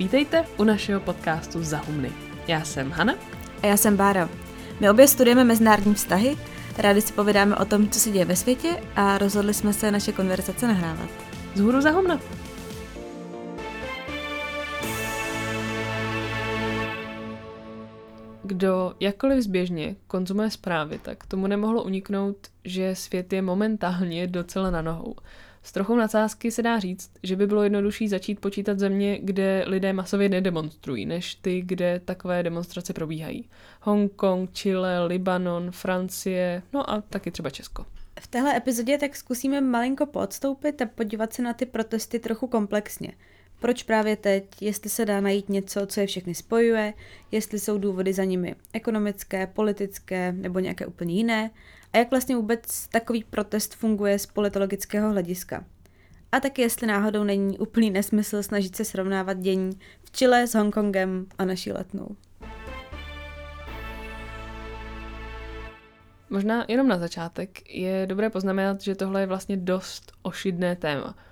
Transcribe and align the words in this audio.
Vítejte 0.00 0.44
u 0.58 0.64
našeho 0.64 1.00
podcastu 1.00 1.62
Zahumny. 1.62 2.12
Já 2.48 2.64
jsem 2.64 2.90
Hana. 2.90 3.14
A 3.62 3.66
já 3.66 3.76
jsem 3.76 3.96
Bára. 3.96 4.28
My 4.80 4.90
obě 4.90 5.08
studujeme 5.08 5.44
mezinárodní 5.44 5.94
vztahy, 5.94 6.36
rádi 6.78 7.00
si 7.00 7.12
povídáme 7.12 7.56
o 7.56 7.64
tom, 7.64 7.88
co 7.88 8.00
se 8.00 8.10
děje 8.10 8.24
ve 8.24 8.36
světě 8.36 8.82
a 8.96 9.18
rozhodli 9.18 9.54
jsme 9.54 9.72
se 9.72 9.90
naše 9.90 10.12
konverzace 10.12 10.66
nahrávat. 10.66 11.08
Zhůru 11.54 11.80
Zahumna. 11.80 12.20
Kdo 18.42 18.94
jakkoliv 19.00 19.42
zběžně 19.42 19.96
konzumuje 20.06 20.50
zprávy, 20.50 20.98
tak 21.02 21.26
tomu 21.26 21.46
nemohlo 21.46 21.82
uniknout, 21.82 22.36
že 22.64 22.94
svět 22.94 23.32
je 23.32 23.42
momentálně 23.42 24.26
docela 24.26 24.70
na 24.70 24.82
nohou. 24.82 25.14
S 25.70 25.72
trochou 25.72 25.96
nadsázky 25.96 26.50
se 26.50 26.62
dá 26.62 26.78
říct, 26.78 27.10
že 27.22 27.36
by 27.36 27.46
bylo 27.46 27.62
jednodušší 27.62 28.08
začít 28.08 28.40
počítat 28.40 28.78
země, 28.78 29.18
kde 29.22 29.64
lidé 29.66 29.92
masově 29.92 30.28
nedemonstrují, 30.28 31.06
než 31.06 31.34
ty, 31.34 31.60
kde 31.60 32.00
takové 32.04 32.42
demonstrace 32.42 32.92
probíhají. 32.92 33.48
Hongkong, 33.80 34.52
Chile, 34.52 35.06
Libanon, 35.06 35.70
Francie, 35.70 36.62
no 36.72 36.90
a 36.90 37.00
taky 37.00 37.30
třeba 37.30 37.50
Česko. 37.50 37.86
V 38.20 38.26
téhle 38.26 38.56
epizodě 38.56 38.98
tak 38.98 39.16
zkusíme 39.16 39.60
malinko 39.60 40.06
podstoupit 40.06 40.82
a 40.82 40.86
podívat 40.86 41.32
se 41.32 41.42
na 41.42 41.52
ty 41.52 41.66
protesty 41.66 42.18
trochu 42.18 42.46
komplexně. 42.46 43.12
Proč 43.60 43.82
právě 43.82 44.16
teď, 44.16 44.44
jestli 44.60 44.90
se 44.90 45.04
dá 45.04 45.20
najít 45.20 45.48
něco, 45.48 45.86
co 45.86 46.00
je 46.00 46.06
všechny 46.06 46.34
spojuje, 46.34 46.94
jestli 47.30 47.58
jsou 47.58 47.78
důvody 47.78 48.12
za 48.12 48.24
nimi 48.24 48.54
ekonomické, 48.72 49.46
politické 49.46 50.32
nebo 50.32 50.58
nějaké 50.58 50.86
úplně 50.86 51.14
jiné 51.14 51.50
a 51.92 51.98
jak 51.98 52.10
vlastně 52.10 52.36
vůbec 52.36 52.88
takový 52.88 53.24
protest 53.24 53.74
funguje 53.74 54.18
z 54.18 54.26
politologického 54.26 55.10
hlediska. 55.10 55.64
A 56.32 56.40
taky 56.40 56.62
jestli 56.62 56.86
náhodou 56.86 57.24
není 57.24 57.58
úplný 57.58 57.90
nesmysl 57.90 58.42
snažit 58.42 58.76
se 58.76 58.84
srovnávat 58.84 59.38
dění 59.38 59.70
v 60.04 60.10
Chile 60.10 60.46
s 60.46 60.54
Hongkongem 60.54 61.26
a 61.38 61.44
naší 61.44 61.72
letnou. 61.72 62.16
Možná 66.30 66.64
jenom 66.68 66.88
na 66.88 66.98
začátek 66.98 67.70
je 67.74 68.06
dobré 68.06 68.30
poznamenat, 68.30 68.80
že 68.80 68.94
tohle 68.94 69.20
je 69.20 69.26
vlastně 69.26 69.56
dost 69.56 70.12
ošidné 70.22 70.76
téma– 70.76 71.16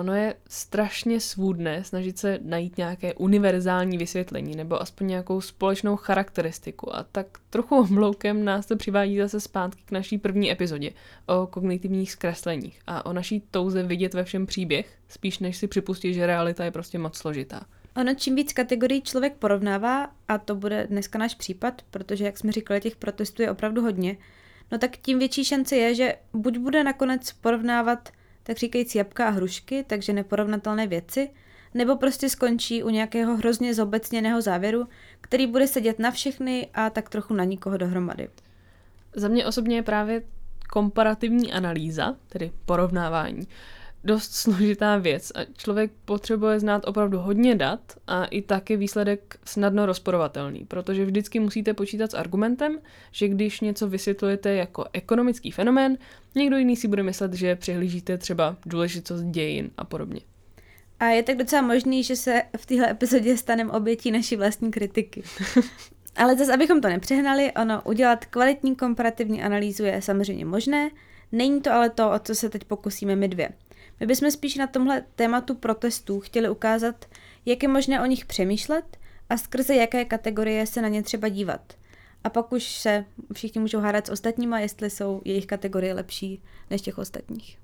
ono 0.00 0.14
je 0.14 0.34
strašně 0.48 1.20
svůdné 1.20 1.84
snažit 1.84 2.18
se 2.18 2.38
najít 2.42 2.76
nějaké 2.76 3.14
univerzální 3.14 3.98
vysvětlení 3.98 4.56
nebo 4.56 4.82
aspoň 4.82 5.06
nějakou 5.06 5.40
společnou 5.40 5.96
charakteristiku 5.96 6.96
a 6.96 7.02
tak 7.02 7.26
trochu 7.50 7.76
obloukem 7.76 8.44
nás 8.44 8.66
to 8.66 8.76
přivádí 8.76 9.18
zase 9.18 9.40
zpátky 9.40 9.82
k 9.84 9.90
naší 9.90 10.18
první 10.18 10.52
epizodě 10.52 10.92
o 11.26 11.46
kognitivních 11.46 12.12
zkresleních 12.12 12.80
a 12.86 13.06
o 13.06 13.12
naší 13.12 13.42
touze 13.50 13.82
vidět 13.82 14.14
ve 14.14 14.24
všem 14.24 14.46
příběh, 14.46 14.98
spíš 15.08 15.38
než 15.38 15.56
si 15.56 15.66
připustit, 15.66 16.14
že 16.14 16.26
realita 16.26 16.64
je 16.64 16.70
prostě 16.70 16.98
moc 16.98 17.16
složitá. 17.16 17.66
Ono 17.96 18.14
čím 18.14 18.34
víc 18.34 18.52
kategorií 18.52 19.02
člověk 19.02 19.36
porovnává, 19.36 20.10
a 20.28 20.38
to 20.38 20.54
bude 20.54 20.86
dneska 20.86 21.18
náš 21.18 21.34
případ, 21.34 21.82
protože 21.90 22.24
jak 22.24 22.38
jsme 22.38 22.52
říkali, 22.52 22.80
těch 22.80 22.96
protestů 22.96 23.42
je 23.42 23.50
opravdu 23.50 23.82
hodně, 23.82 24.16
no 24.72 24.78
tak 24.78 24.96
tím 24.96 25.18
větší 25.18 25.44
šance 25.44 25.76
je, 25.76 25.94
že 25.94 26.14
buď 26.32 26.58
bude 26.58 26.84
nakonec 26.84 27.32
porovnávat 27.32 28.08
tak 28.42 28.56
říkajíc 28.56 28.94
jabka 28.94 29.26
a 29.26 29.30
hrušky, 29.30 29.84
takže 29.86 30.12
neporovnatelné 30.12 30.86
věci, 30.86 31.30
nebo 31.74 31.96
prostě 31.96 32.28
skončí 32.28 32.82
u 32.82 32.88
nějakého 32.88 33.36
hrozně 33.36 33.74
zobecněného 33.74 34.42
závěru, 34.42 34.88
který 35.20 35.46
bude 35.46 35.66
sedět 35.66 35.98
na 35.98 36.10
všechny 36.10 36.68
a 36.74 36.90
tak 36.90 37.08
trochu 37.08 37.34
na 37.34 37.44
nikoho 37.44 37.76
dohromady. 37.76 38.28
Za 39.16 39.28
mě 39.28 39.46
osobně 39.46 39.76
je 39.76 39.82
právě 39.82 40.22
komparativní 40.72 41.52
analýza, 41.52 42.16
tedy 42.28 42.52
porovnávání, 42.66 43.48
dost 44.04 44.34
složitá 44.34 44.96
věc 44.96 45.32
a 45.34 45.44
člověk 45.56 45.90
potřebuje 46.04 46.60
znát 46.60 46.82
opravdu 46.86 47.18
hodně 47.18 47.54
dat 47.54 47.80
a 48.06 48.24
i 48.24 48.42
tak 48.42 48.70
je 48.70 48.76
výsledek 48.76 49.38
snadno 49.44 49.86
rozporovatelný, 49.86 50.64
protože 50.64 51.04
vždycky 51.04 51.40
musíte 51.40 51.74
počítat 51.74 52.10
s 52.10 52.14
argumentem, 52.14 52.78
že 53.12 53.28
když 53.28 53.60
něco 53.60 53.88
vysvětlujete 53.88 54.54
jako 54.54 54.84
ekonomický 54.92 55.50
fenomén, 55.50 55.98
někdo 56.34 56.56
jiný 56.56 56.76
si 56.76 56.88
bude 56.88 57.02
myslet, 57.02 57.32
že 57.32 57.56
přihlížíte 57.56 58.18
třeba 58.18 58.56
důležitost 58.66 59.22
dějin 59.22 59.70
a 59.76 59.84
podobně. 59.84 60.20
A 61.00 61.06
je 61.06 61.22
tak 61.22 61.36
docela 61.36 61.62
možný, 61.62 62.04
že 62.04 62.16
se 62.16 62.42
v 62.56 62.66
téhle 62.66 62.90
epizodě 62.90 63.36
staneme 63.36 63.72
obětí 63.72 64.10
naší 64.10 64.36
vlastní 64.36 64.70
kritiky. 64.70 65.22
Ale 66.16 66.36
zase, 66.36 66.54
abychom 66.54 66.80
to 66.80 66.88
nepřehnali, 66.88 67.52
ono 67.52 67.82
udělat 67.82 68.24
kvalitní 68.24 68.76
komparativní 68.76 69.42
analýzu 69.42 69.84
je 69.84 70.02
samozřejmě 70.02 70.44
možné, 70.44 70.90
není 71.32 71.60
to 71.60 71.72
ale 71.72 71.90
to, 71.90 72.10
o 72.10 72.18
co 72.18 72.34
se 72.34 72.48
teď 72.48 72.64
pokusíme 72.64 73.16
my 73.16 73.28
dvě. 73.28 73.48
My 74.00 74.06
bychom 74.06 74.30
spíš 74.30 74.56
na 74.56 74.66
tomhle 74.66 75.04
tématu 75.14 75.54
protestů 75.54 76.20
chtěli 76.20 76.48
ukázat, 76.48 77.04
jak 77.46 77.62
je 77.62 77.68
možné 77.68 78.00
o 78.00 78.06
nich 78.06 78.26
přemýšlet 78.26 78.96
a 79.30 79.36
skrze 79.36 79.74
jaké 79.74 80.04
kategorie 80.04 80.66
se 80.66 80.82
na 80.82 80.88
ně 80.88 81.02
třeba 81.02 81.28
dívat. 81.28 81.60
A 82.24 82.30
pak 82.30 82.52
už 82.52 82.64
se 82.64 83.04
všichni 83.32 83.60
můžou 83.60 83.78
hádat 83.78 84.06
s 84.06 84.10
ostatníma, 84.10 84.60
jestli 84.60 84.90
jsou 84.90 85.22
jejich 85.24 85.46
kategorie 85.46 85.94
lepší 85.94 86.42
než 86.70 86.82
těch 86.82 86.98
ostatních. 86.98 87.58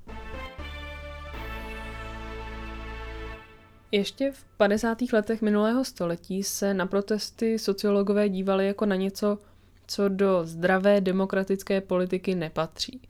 Ještě 3.93 4.33
v 4.33 4.45
50. 4.57 4.99
letech 5.13 5.43
minulého 5.43 5.85
století 5.85 6.43
se 6.43 6.75
na 6.75 6.87
protesty 6.87 7.59
sociologové 7.59 8.29
dívali 8.29 8.67
jako 8.67 8.87
na 8.87 8.97
něco, 8.97 9.39
co 9.87 10.09
do 10.09 10.41
zdravé 10.45 11.01
demokratické 11.01 11.81
politiky 11.81 12.35
nepatří. 12.35 13.01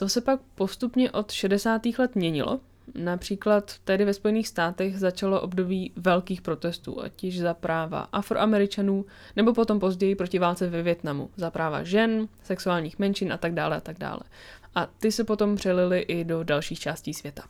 To 0.00 0.08
se 0.08 0.20
pak 0.20 0.40
postupně 0.54 1.10
od 1.10 1.32
60. 1.32 1.82
let 1.98 2.14
měnilo. 2.14 2.60
Například 2.94 3.78
tedy 3.84 4.04
ve 4.04 4.14
Spojených 4.14 4.48
státech 4.48 4.98
začalo 4.98 5.40
období 5.40 5.92
velkých 5.96 6.42
protestů, 6.42 7.02
ať 7.02 7.24
již 7.24 7.40
za 7.40 7.54
práva 7.54 8.00
afroameričanů, 8.12 9.04
nebo 9.36 9.54
potom 9.54 9.80
později 9.80 10.16
proti 10.16 10.38
válce 10.38 10.68
ve 10.68 10.82
Větnamu, 10.82 11.30
za 11.36 11.50
práva 11.50 11.82
žen, 11.82 12.28
sexuálních 12.42 12.98
menšin 12.98 13.32
a 13.32 13.36
tak 13.36 13.54
dále 13.54 13.76
a 13.76 13.80
tak 13.80 13.98
dále. 13.98 14.20
A 14.74 14.86
ty 14.98 15.12
se 15.12 15.24
potom 15.24 15.56
přelily 15.56 16.00
i 16.00 16.24
do 16.24 16.44
dalších 16.44 16.80
částí 16.80 17.14
světa. 17.14 17.42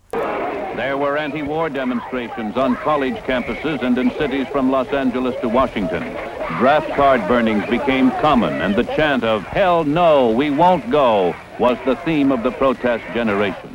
There 0.76 0.96
were 0.96 1.24
anti-war 1.24 1.70
demonstrations 1.70 2.56
on 2.56 2.76
college 2.84 3.22
campuses 3.26 3.82
and 3.82 3.98
in 3.98 4.10
cities 4.10 4.48
from 4.48 4.70
Los 4.70 4.92
Angeles 4.92 5.34
to 5.40 5.48
Washington. 5.48 6.04
Draft 6.58 6.96
card 6.96 7.28
burnings 7.28 7.64
became 7.70 8.10
common 8.20 8.62
and 8.62 8.74
the 8.74 8.94
chant 8.96 9.24
of 9.24 9.42
hell 9.42 9.84
no, 9.84 10.32
we 10.36 10.50
won't 10.50 10.90
go 10.90 11.34
was 11.58 11.78
the 11.84 11.96
theme 12.04 12.34
of 12.34 12.42
the 12.42 12.50
protest 12.50 13.04
generation. 13.14 13.70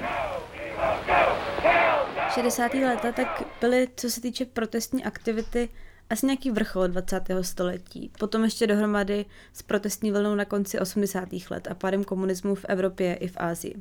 60. 2.36 2.86
leta 2.86 3.12
tak 3.12 3.44
byly, 3.62 3.88
co 3.96 4.10
se 4.10 4.22
týče 4.22 4.46
protestní 4.46 5.04
aktivity, 5.04 5.70
asi 6.10 6.26
nějaký 6.26 6.52
vrchol 6.52 6.88
20. 6.88 7.22
století. 7.42 8.12
Potom 8.20 8.44
ještě 8.44 8.68
dohromady 8.68 9.26
s 9.54 9.62
protestní 9.62 10.12
vlnou 10.12 10.36
na 10.36 10.46
konci 10.46 10.80
80. 10.80 11.30
let 11.50 11.68
a 11.72 11.74
pádem 11.74 12.04
komunismu 12.04 12.56
v 12.56 12.66
Evropě 12.68 13.14
i 13.14 13.28
v 13.28 13.38
Ázii. 13.38 13.76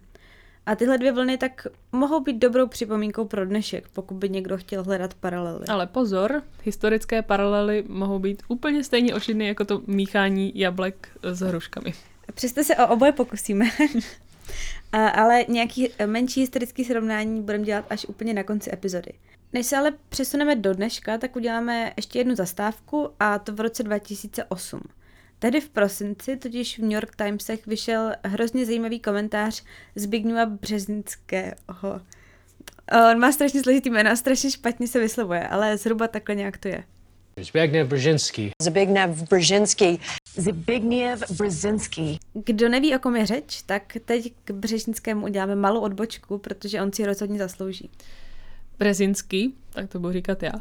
A 0.67 0.75
tyhle 0.75 0.99
dvě 0.99 1.13
vlny 1.13 1.39
tak 1.39 1.67
mohou 1.93 2.21
být 2.21 2.39
dobrou 2.39 2.67
připomínkou 2.67 3.25
pro 3.25 3.47
dnešek, 3.47 3.89
pokud 3.89 4.15
by 4.15 4.29
někdo 4.29 4.57
chtěl 4.57 4.83
hledat 4.83 5.15
paralely. 5.15 5.67
Ale 5.69 5.87
pozor, 5.87 6.43
historické 6.63 7.23
paralely 7.23 7.84
mohou 7.89 8.19
být 8.19 8.43
úplně 8.49 8.84
stejně 8.84 9.15
ošidné 9.15 9.45
jako 9.47 9.65
to 9.65 9.83
míchání 9.87 10.53
jablek 10.55 11.09
s 11.23 11.41
hruškami. 11.41 11.95
Přesto 12.34 12.65
se 12.65 12.77
o 12.77 12.89
oboje 12.89 13.13
pokusíme. 13.13 13.65
a, 14.93 15.09
ale 15.09 15.45
nějaký 15.49 15.89
menší 16.07 16.41
historický 16.41 16.84
srovnání 16.84 17.43
budeme 17.43 17.65
dělat 17.65 17.84
až 17.91 18.07
úplně 18.09 18.34
na 18.34 18.43
konci 18.43 18.73
epizody. 18.73 19.13
Než 19.54 19.66
se 19.66 19.76
ale 19.76 19.92
přesuneme 20.09 20.56
do 20.56 20.75
dneška, 20.75 21.19
tak 21.19 21.37
uděláme 21.37 21.92
ještě 21.97 22.19
jednu 22.19 22.34
zastávku 22.34 23.10
a 23.20 23.38
to 23.38 23.53
v 23.53 23.60
roce 23.60 23.82
2008. 23.82 24.81
Tehdy 25.38 25.60
v 25.60 25.69
prosinci 25.69 26.37
totiž 26.37 26.78
v 26.78 26.82
New 26.82 26.92
York 26.92 27.16
Timesech 27.16 27.66
vyšel 27.66 28.12
hrozně 28.25 28.66
zajímavý 28.66 29.00
komentář 29.00 29.65
Zbigniewa 29.97 30.47
Březinského. 30.47 32.00
On 33.10 33.19
má 33.19 33.32
strašně 33.32 33.62
složitý 33.62 33.91
jméno 33.91 34.10
a 34.10 34.16
strašně 34.16 34.50
špatně 34.50 34.88
se 34.88 35.00
vyslovuje, 35.00 35.48
ale 35.48 35.78
zhruba 35.78 36.09
takhle 36.09 36.34
nějak 36.34 36.59
to 36.59 36.68
je. 36.68 36.84
Zbigniew 37.41 37.89
Brzezinski. 37.89 38.50
Zbigniew 38.62 39.22
Brzezinski. 39.28 39.98
Zbigniew 40.36 41.22
Brzezinski. 41.30 42.18
Kdo 42.45 42.68
neví, 42.68 42.97
o 42.97 42.98
kom 42.98 43.16
je 43.16 43.27
řeč, 43.27 43.62
tak 43.62 43.97
teď 44.04 44.33
k 44.45 44.50
Břežinskému 44.50 45.27
uděláme 45.27 45.57
malou 45.57 45.80
odbočku, 45.80 46.39
protože 46.39 46.83
on 46.83 46.92
si 46.92 47.07
rozhodně 47.07 47.39
zaslouží. 47.39 47.91
Brezinský, 48.78 49.54
tak 49.72 49.88
to 49.91 49.98
budu 49.98 50.12
říkat 50.12 50.42
já, 50.42 50.53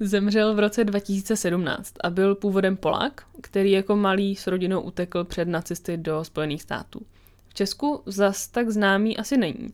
zemřel 0.00 0.54
v 0.54 0.58
roce 0.58 0.84
2017 0.84 1.94
a 2.04 2.10
byl 2.10 2.34
původem 2.34 2.76
Polák, 2.76 3.22
který 3.40 3.70
jako 3.70 3.96
malý 3.96 4.36
s 4.36 4.46
rodinou 4.46 4.80
utekl 4.80 5.24
před 5.24 5.48
nacisty 5.48 5.96
do 5.96 6.24
Spojených 6.24 6.62
států. 6.62 7.00
V 7.48 7.54
Česku 7.54 8.02
zas 8.06 8.48
tak 8.48 8.70
známý 8.70 9.16
asi 9.16 9.36
není, 9.36 9.68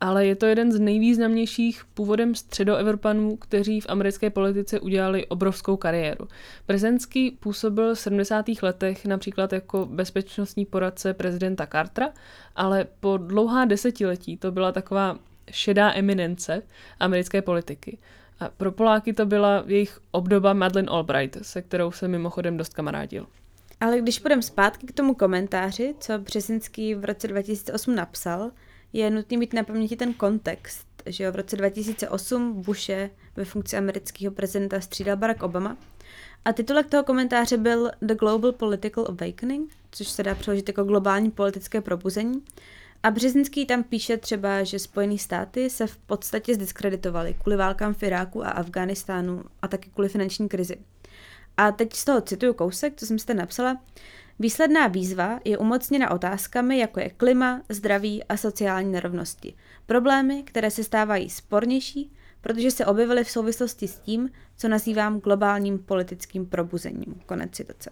ale 0.00 0.26
je 0.26 0.36
to 0.36 0.46
jeden 0.46 0.72
z 0.72 0.80
nejvýznamnějších 0.80 1.84
původem 1.94 2.34
středoevropanů, 2.34 3.36
kteří 3.36 3.80
v 3.80 3.86
americké 3.88 4.30
politice 4.30 4.80
udělali 4.80 5.26
obrovskou 5.26 5.76
kariéru. 5.76 6.28
Prezenský 6.66 7.30
působil 7.30 7.94
v 7.94 7.98
70. 7.98 8.46
letech 8.62 9.06
například 9.06 9.52
jako 9.52 9.86
bezpečnostní 9.86 10.66
poradce 10.66 11.14
prezidenta 11.14 11.66
Cartera, 11.66 12.10
ale 12.56 12.86
po 13.00 13.16
dlouhá 13.16 13.64
desetiletí 13.64 14.36
to 14.36 14.52
byla 14.52 14.72
taková 14.72 15.18
šedá 15.50 15.92
eminence 15.94 16.62
americké 17.00 17.42
politiky. 17.42 17.98
A 18.40 18.48
pro 18.48 18.72
Poláky 18.72 19.12
to 19.12 19.26
byla 19.26 19.64
jejich 19.66 20.00
obdoba 20.10 20.52
Madeleine 20.52 20.88
Albright, 20.90 21.38
se 21.42 21.62
kterou 21.62 21.92
se 21.92 22.08
mimochodem 22.08 22.56
dost 22.56 22.74
kamarádil. 22.74 23.26
Ale 23.80 23.98
když 23.98 24.18
půjdeme 24.18 24.42
zpátky 24.42 24.86
k 24.86 24.92
tomu 24.92 25.14
komentáři, 25.14 25.94
co 26.00 26.18
Březinský 26.18 26.94
v 26.94 27.04
roce 27.04 27.28
2008 27.28 27.94
napsal, 27.94 28.50
je 28.92 29.10
nutný 29.10 29.36
mít 29.36 29.52
na 29.52 29.62
paměti 29.62 29.96
ten 29.96 30.14
kontext, 30.14 30.86
že 31.06 31.30
v 31.30 31.36
roce 31.36 31.56
2008 31.56 32.62
Bushe 32.62 33.10
ve 33.36 33.44
funkci 33.44 33.76
amerického 33.76 34.34
prezidenta 34.34 34.80
střídal 34.80 35.16
Barack 35.16 35.42
Obama 35.42 35.76
a 36.44 36.52
titulek 36.52 36.86
toho 36.86 37.04
komentáře 37.04 37.56
byl 37.56 37.90
The 38.02 38.14
Global 38.14 38.52
Political 38.52 39.06
Awakening, 39.08 39.72
což 39.90 40.08
se 40.08 40.22
dá 40.22 40.34
přeložit 40.34 40.68
jako 40.68 40.84
globální 40.84 41.30
politické 41.30 41.80
probuzení. 41.80 42.42
A 43.06 43.10
Březinský 43.10 43.66
tam 43.66 43.82
píše 43.82 44.16
třeba, 44.16 44.64
že 44.64 44.78
Spojené 44.78 45.18
státy 45.18 45.70
se 45.70 45.86
v 45.86 45.96
podstatě 45.96 46.54
zdiskreditovaly 46.54 47.34
kvůli 47.42 47.56
válkám 47.56 47.94
v 47.94 48.02
Iráku 48.02 48.46
a 48.46 48.50
Afghánistánu 48.50 49.44
a 49.62 49.68
taky 49.68 49.90
kvůli 49.90 50.08
finanční 50.08 50.48
krizi. 50.48 50.76
A 51.56 51.72
teď 51.72 51.92
z 51.92 52.04
toho 52.04 52.20
cituju 52.20 52.54
kousek, 52.54 52.92
co 52.96 53.06
jsem 53.06 53.18
si 53.18 53.34
napsala. 53.34 53.82
Výsledná 54.38 54.86
výzva 54.86 55.40
je 55.44 55.58
umocněna 55.58 56.10
otázkami, 56.10 56.78
jako 56.78 57.00
je 57.00 57.10
klima, 57.10 57.62
zdraví 57.68 58.24
a 58.24 58.36
sociální 58.36 58.92
nerovnosti. 58.92 59.54
Problémy, 59.86 60.42
které 60.42 60.70
se 60.70 60.84
stávají 60.84 61.30
spornější, 61.30 62.12
protože 62.40 62.70
se 62.70 62.86
objevily 62.86 63.24
v 63.24 63.30
souvislosti 63.30 63.88
s 63.88 63.98
tím, 63.98 64.30
co 64.56 64.68
nazývám 64.68 65.20
globálním 65.20 65.78
politickým 65.78 66.46
probuzením. 66.46 67.20
Konec 67.26 67.50
citace. 67.50 67.90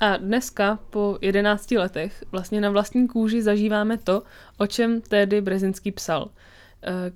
A 0.00 0.16
dneska, 0.16 0.78
po 0.90 1.18
11 1.20 1.70
letech, 1.70 2.24
vlastně 2.32 2.60
na 2.60 2.70
vlastní 2.70 3.08
kůži 3.08 3.42
zažíváme 3.42 3.98
to, 3.98 4.22
o 4.58 4.66
čem 4.66 5.00
tehdy 5.00 5.40
Brezinský 5.40 5.92
psal– 5.92 6.28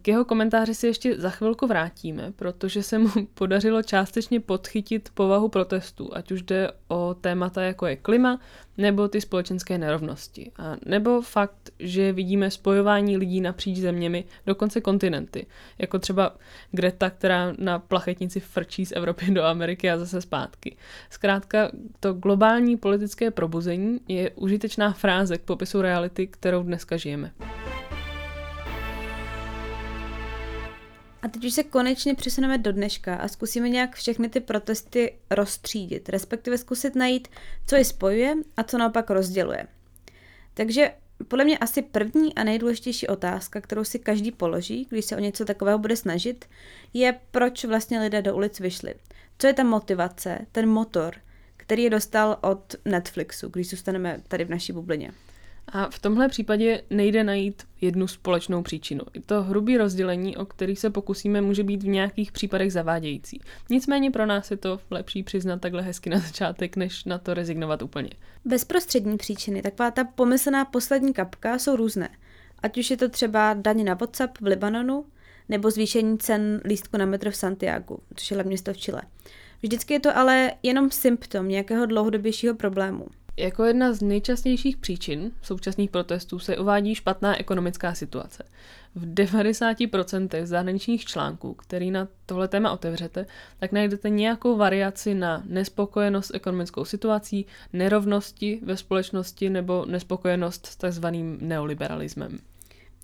k 0.02 0.08
jeho 0.08 0.24
komentáři 0.24 0.74
si 0.74 0.86
ještě 0.86 1.20
za 1.20 1.30
chvilku 1.30 1.66
vrátíme, 1.66 2.32
protože 2.36 2.82
se 2.82 2.98
mu 2.98 3.08
podařilo 3.34 3.82
částečně 3.82 4.40
podchytit 4.40 5.08
povahu 5.14 5.48
protestů, 5.48 6.10
ať 6.12 6.32
už 6.32 6.42
jde 6.42 6.70
o 6.88 7.14
témata 7.20 7.62
jako 7.62 7.86
je 7.86 7.96
klima 7.96 8.40
nebo 8.78 9.08
ty 9.08 9.20
společenské 9.20 9.78
nerovnosti. 9.78 10.52
A 10.56 10.76
nebo 10.86 11.22
fakt, 11.22 11.70
že 11.78 12.12
vidíme 12.12 12.50
spojování 12.50 13.16
lidí 13.16 13.40
napříč 13.40 13.78
zeměmi, 13.78 14.24
dokonce 14.46 14.80
kontinenty, 14.80 15.46
jako 15.78 15.98
třeba 15.98 16.36
Greta, 16.70 17.10
která 17.10 17.52
na 17.58 17.78
plachetnici 17.78 18.40
frčí 18.40 18.86
z 18.86 18.92
Evropy 18.92 19.30
do 19.30 19.42
Ameriky 19.42 19.90
a 19.90 19.98
zase 19.98 20.20
zpátky. 20.20 20.76
Zkrátka, 21.10 21.70
to 22.00 22.12
globální 22.12 22.76
politické 22.76 23.30
probuzení 23.30 24.00
je 24.08 24.30
užitečná 24.30 24.92
fráze 24.92 25.38
k 25.38 25.42
popisu 25.42 25.82
reality, 25.82 26.26
kterou 26.26 26.62
dneska 26.62 26.96
žijeme. 26.96 27.32
A 31.22 31.28
teď 31.28 31.44
už 31.44 31.52
se 31.52 31.62
konečně 31.62 32.14
přesuneme 32.14 32.58
do 32.58 32.72
dneška 32.72 33.16
a 33.16 33.28
zkusíme 33.28 33.68
nějak 33.68 33.94
všechny 33.94 34.28
ty 34.28 34.40
protesty 34.40 35.14
rozstřídit, 35.30 36.08
respektive 36.08 36.58
zkusit 36.58 36.94
najít, 36.94 37.28
co 37.66 37.76
je 37.76 37.84
spojuje 37.84 38.34
a 38.56 38.62
co 38.62 38.78
naopak 38.78 39.10
rozděluje. 39.10 39.66
Takže 40.54 40.92
podle 41.28 41.44
mě 41.44 41.58
asi 41.58 41.82
první 41.82 42.34
a 42.34 42.44
nejdůležitější 42.44 43.06
otázka, 43.06 43.60
kterou 43.60 43.84
si 43.84 43.98
každý 43.98 44.32
položí, 44.32 44.86
když 44.90 45.04
se 45.04 45.16
o 45.16 45.20
něco 45.20 45.44
takového 45.44 45.78
bude 45.78 45.96
snažit, 45.96 46.44
je, 46.94 47.20
proč 47.30 47.64
vlastně 47.64 48.00
lidé 48.00 48.22
do 48.22 48.36
ulic 48.36 48.60
vyšli. 48.60 48.94
Co 49.38 49.46
je 49.46 49.52
ta 49.52 49.64
motivace, 49.64 50.38
ten 50.52 50.68
motor, 50.68 51.14
který 51.56 51.82
je 51.82 51.90
dostal 51.90 52.38
od 52.40 52.74
Netflixu, 52.84 53.48
když 53.48 53.70
zůstaneme 53.70 54.20
tady 54.28 54.44
v 54.44 54.50
naší 54.50 54.72
bublině. 54.72 55.12
A 55.72 55.90
v 55.90 55.98
tomhle 55.98 56.28
případě 56.28 56.82
nejde 56.90 57.24
najít 57.24 57.62
jednu 57.80 58.06
společnou 58.06 58.62
příčinu. 58.62 59.00
I 59.12 59.20
to 59.20 59.42
hrubý 59.42 59.76
rozdělení, 59.76 60.36
o 60.36 60.44
který 60.44 60.76
se 60.76 60.90
pokusíme, 60.90 61.40
může 61.40 61.62
být 61.62 61.82
v 61.82 61.88
nějakých 61.88 62.32
případech 62.32 62.72
zavádějící. 62.72 63.40
Nicméně 63.70 64.10
pro 64.10 64.26
nás 64.26 64.50
je 64.50 64.56
to 64.56 64.80
lepší 64.90 65.22
přiznat 65.22 65.60
takhle 65.60 65.82
hezky 65.82 66.10
na 66.10 66.18
začátek, 66.18 66.76
než 66.76 67.04
na 67.04 67.18
to 67.18 67.34
rezignovat 67.34 67.82
úplně. 67.82 68.10
Bezprostřední 68.44 69.16
příčiny, 69.16 69.62
taková 69.62 69.90
ta 69.90 70.04
pomyslná 70.04 70.64
poslední 70.64 71.12
kapka, 71.12 71.58
jsou 71.58 71.76
různé. 71.76 72.08
Ať 72.62 72.78
už 72.78 72.90
je 72.90 72.96
to 72.96 73.08
třeba 73.08 73.54
daň 73.54 73.84
na 73.84 73.94
WhatsApp 73.94 74.38
v 74.40 74.46
Libanonu, 74.46 75.04
nebo 75.48 75.70
zvýšení 75.70 76.18
cen 76.18 76.60
lístku 76.64 76.96
na 76.96 77.06
metro 77.06 77.30
v 77.30 77.36
Santiago, 77.36 77.96
což 78.16 78.30
je 78.30 78.34
hlavně 78.34 78.48
město 78.48 78.72
v 78.72 78.76
Chile. 78.76 79.02
Vždycky 79.62 79.94
je 79.94 80.00
to 80.00 80.16
ale 80.16 80.52
jenom 80.62 80.90
symptom 80.90 81.48
nějakého 81.48 81.86
dlouhodobějších 81.86 82.54
problému. 82.54 83.06
Jako 83.40 83.64
jedna 83.64 83.92
z 83.92 84.02
nejčastějších 84.02 84.76
příčin 84.76 85.32
současných 85.42 85.90
protestů 85.90 86.38
se 86.38 86.58
uvádí 86.58 86.94
špatná 86.94 87.40
ekonomická 87.40 87.94
situace. 87.94 88.44
V 88.94 89.14
90% 89.14 90.44
zahraničních 90.44 91.04
článků, 91.04 91.54
který 91.54 91.90
na 91.90 92.08
tohle 92.26 92.48
téma 92.48 92.72
otevřete, 92.72 93.26
tak 93.58 93.72
najdete 93.72 94.10
nějakou 94.10 94.56
variaci 94.56 95.14
na 95.14 95.42
nespokojenost 95.46 96.26
s 96.26 96.34
ekonomickou 96.34 96.84
situací, 96.84 97.46
nerovnosti 97.72 98.60
ve 98.62 98.76
společnosti 98.76 99.50
nebo 99.50 99.84
nespokojenost 99.84 100.66
s 100.66 100.76
takzvaným 100.76 101.38
neoliberalismem. 101.40 102.38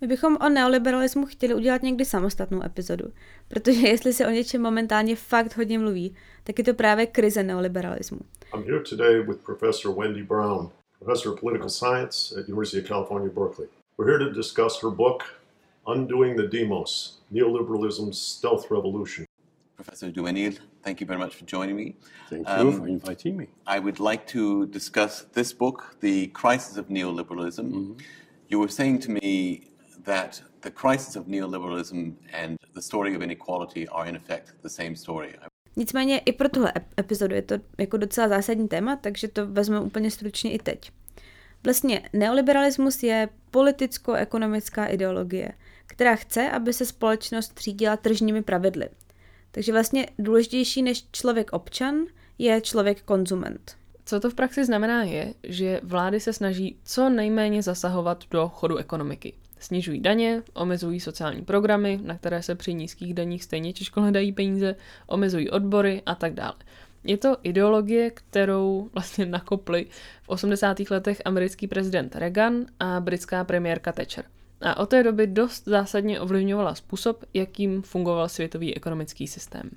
My 0.01 0.07
bychom 0.07 0.37
o 0.41 0.49
neoliberalismu 0.49 1.25
chtěli 1.25 1.53
udělat 1.53 1.83
někdy 1.83 2.05
samostatnou 2.05 2.63
epizodu, 2.63 3.05
protože 3.47 3.87
jestli 3.87 4.13
se 4.13 4.27
o 4.27 4.29
něčem 4.29 4.61
momentálně 4.61 5.15
fakt 5.15 5.57
hodně 5.57 5.79
mluví, 5.79 6.15
tak 6.43 6.57
je 6.59 6.63
to 6.63 6.73
právě 6.73 7.05
krize 7.05 7.43
neoliberalismu. 7.43 8.19
I'm 8.53 8.63
here 8.63 8.79
today 8.89 9.21
with 9.21 9.43
Professor 9.43 9.95
Wendy 9.99 10.23
Brown, 10.23 10.69
Professor 10.99 11.33
of 11.33 11.39
Political 11.39 11.69
Science 11.69 12.39
at 12.39 12.47
University 12.47 12.81
of 12.81 12.87
California, 12.87 13.29
Berkeley. 13.29 13.67
We're 13.97 14.17
here 14.17 14.29
to 14.29 14.33
discuss 14.33 14.81
her 14.83 14.91
book, 14.91 15.23
Undoing 15.87 16.35
the 16.35 16.57
Demos, 16.57 17.17
Neoliberalism's 17.33 18.17
Stealth 18.19 18.71
Revolution. 18.71 19.25
Professor 19.75 20.11
Duenil, 20.11 20.59
thank 20.83 21.01
you 21.01 21.07
very 21.07 21.19
much 21.19 21.35
for 21.35 21.45
joining 21.45 21.75
me. 21.75 21.95
Thank 22.29 22.47
you 22.47 22.53
um, 22.53 22.79
for 22.79 22.87
inviting 22.87 23.37
me. 23.37 23.47
I 23.65 23.79
would 23.79 23.99
like 23.99 24.27
to 24.27 24.67
discuss 24.67 25.25
this 25.33 25.53
book, 25.53 25.95
The 26.01 26.27
Crisis 26.27 26.77
of 26.77 26.87
Neoliberalism. 26.89 27.71
Mm-hmm. 27.71 27.93
You 28.47 28.59
were 28.59 28.69
saying 28.69 28.99
to 28.99 29.11
me 29.11 29.63
that 30.07 30.43
the 30.63 30.71
crisis 30.71 31.15
of 31.15 31.27
neoliberalism 31.27 32.13
and 32.43 32.57
the 32.73 32.81
story 32.81 33.15
of 33.15 33.21
inequality 33.21 33.87
are 33.87 34.09
in 34.09 34.15
effect 34.15 34.55
the 34.61 34.69
same 34.69 34.95
story. 34.95 35.35
Nicméně 35.75 36.19
i 36.19 36.31
pro 36.31 36.49
tuhle 36.49 36.73
epizodu 36.99 37.35
je 37.35 37.41
to 37.41 37.55
jako 37.77 37.97
docela 37.97 38.27
zásadní 38.27 38.67
téma, 38.67 38.95
takže 38.95 39.27
to 39.27 39.47
vezmu 39.47 39.81
úplně 39.81 40.11
stručně 40.11 40.51
i 40.51 40.59
teď. 40.59 40.91
Vlastně 41.63 42.09
neoliberalismus 42.13 43.03
je 43.03 43.29
politicko-ekonomická 43.51 44.85
ideologie, 44.85 45.51
která 45.85 46.15
chce, 46.15 46.51
aby 46.51 46.73
se 46.73 46.85
společnost 46.85 47.59
řídila 47.59 47.97
tržními 47.97 48.41
pravidly. 48.41 48.89
Takže 49.51 49.71
vlastně 49.71 50.07
důležitější 50.19 50.81
než 50.81 51.05
člověk 51.11 51.53
občan 51.53 51.95
je 52.37 52.61
člověk 52.61 53.01
konzument. 53.01 53.77
Co 54.05 54.19
to 54.19 54.29
v 54.29 54.33
praxi 54.33 54.65
znamená 54.65 55.03
je, 55.03 55.33
že 55.43 55.81
vlády 55.83 56.19
se 56.19 56.33
snaží 56.33 56.79
co 56.83 57.09
nejméně 57.09 57.63
zasahovat 57.63 58.23
do 58.31 58.49
chodu 58.49 58.77
ekonomiky. 58.77 59.33
Snižují 59.59 59.99
daně, 59.99 60.43
omezují 60.53 60.99
sociální 60.99 61.41
programy, 61.41 61.99
na 62.03 62.17
které 62.17 62.41
se 62.41 62.55
při 62.55 62.73
nízkých 62.73 63.13
daních 63.13 63.43
stejně 63.43 63.73
těžko 63.73 64.01
hledají 64.01 64.31
peníze, 64.31 64.75
omezují 65.07 65.49
odbory 65.49 66.01
a 66.05 66.15
tak 66.15 66.33
dále. 66.33 66.53
Je 67.03 67.17
to 67.17 67.37
ideologie, 67.43 68.11
kterou 68.11 68.89
vlastně 68.93 69.25
nakopli 69.35 69.85
v 70.23 70.29
80. 70.29 70.77
letech 70.89 71.21
americký 71.25 71.67
prezident 71.67 72.15
Reagan 72.15 72.65
a 72.79 72.99
britská 72.99 73.43
premiérka 73.43 73.91
Thatcher. 73.91 74.25
A 74.61 74.77
od 74.77 74.89
té 74.89 75.03
doby 75.03 75.27
dost 75.27 75.65
zásadně 75.65 76.19
ovlivňovala 76.19 76.75
způsob, 76.75 77.23
jakým 77.33 77.81
fungoval 77.81 78.29
světový 78.29 78.75
ekonomický 78.75 79.27
systém. 79.27 79.69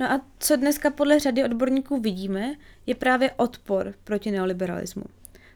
No 0.00 0.12
a 0.12 0.20
co 0.38 0.56
dneska 0.56 0.90
podle 0.90 1.20
řady 1.20 1.44
odborníků 1.44 2.00
vidíme, 2.00 2.54
je 2.86 2.94
právě 2.94 3.30
odpor 3.36 3.94
proti 4.04 4.30
neoliberalismu. 4.30 5.04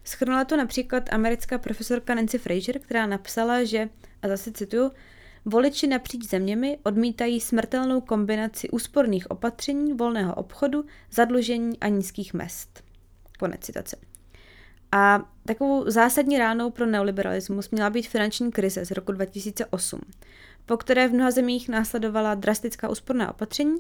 Schrnula 0.05 0.45
to 0.45 0.57
například 0.57 1.13
americká 1.13 1.59
profesorka 1.59 2.15
Nancy 2.15 2.39
Fraser, 2.39 2.79
která 2.79 3.07
napsala, 3.07 3.65
že, 3.65 3.89
a 4.23 4.29
zase 4.29 4.53
cituju, 4.53 4.91
voliči 5.45 5.87
napříč 5.87 6.25
zeměmi 6.25 6.79
odmítají 6.83 7.41
smrtelnou 7.41 8.01
kombinaci 8.01 8.71
úsporných 8.71 9.31
opatření, 9.31 9.93
volného 9.93 10.35
obchodu, 10.35 10.85
zadlužení 11.11 11.81
a 11.81 11.89
nízkých 11.89 12.35
mest. 12.35 12.85
Konec 13.39 13.61
citace. 13.61 13.97
A 14.93 15.31
takovou 15.47 15.91
zásadní 15.91 16.39
ránou 16.39 16.71
pro 16.71 16.87
neoliberalismus 16.87 17.71
měla 17.71 17.91
být 17.91 18.09
finanční 18.09 18.53
krize 18.53 18.85
z 18.85 18.91
roku 18.91 19.13
2008, 19.13 20.01
po 20.67 20.77
které 20.77 21.09
v 21.09 21.13
mnoha 21.13 21.31
zemích 21.31 21.69
následovala 21.69 22.35
drastická 22.35 22.89
úsporná 22.89 23.31
opatření 23.31 23.77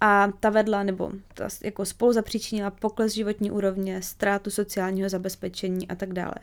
a 0.00 0.28
ta 0.40 0.50
vedla 0.50 0.82
nebo 0.82 1.12
ta 1.34 1.48
jako 1.64 1.84
spolu 1.84 2.12
zapříčinila 2.12 2.70
pokles 2.70 3.12
životní 3.12 3.50
úrovně, 3.50 4.02
ztrátu 4.02 4.50
sociálního 4.50 5.08
zabezpečení 5.08 5.88
a 5.88 5.94
tak 5.94 6.12
dále. 6.12 6.34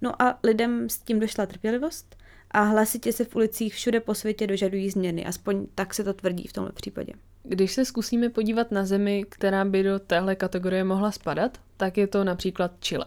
No 0.00 0.22
a 0.22 0.38
lidem 0.44 0.88
s 0.88 0.98
tím 0.98 1.20
došla 1.20 1.46
trpělivost 1.46 2.16
a 2.50 2.62
hlasitě 2.62 3.12
se 3.12 3.24
v 3.24 3.36
ulicích 3.36 3.74
všude 3.74 4.00
po 4.00 4.14
světě 4.14 4.46
dožadují 4.46 4.90
změny, 4.90 5.26
aspoň 5.26 5.66
tak 5.74 5.94
se 5.94 6.04
to 6.04 6.14
tvrdí 6.14 6.46
v 6.46 6.52
tomto 6.52 6.72
případě. 6.72 7.12
Když 7.42 7.72
se 7.72 7.84
zkusíme 7.84 8.28
podívat 8.28 8.70
na 8.70 8.86
zemi, 8.86 9.24
která 9.28 9.64
by 9.64 9.82
do 9.82 9.98
téhle 9.98 10.36
kategorie 10.36 10.84
mohla 10.84 11.12
spadat, 11.12 11.58
tak 11.76 11.96
je 11.96 12.06
to 12.06 12.24
například 12.24 12.72
Chile. 12.80 13.06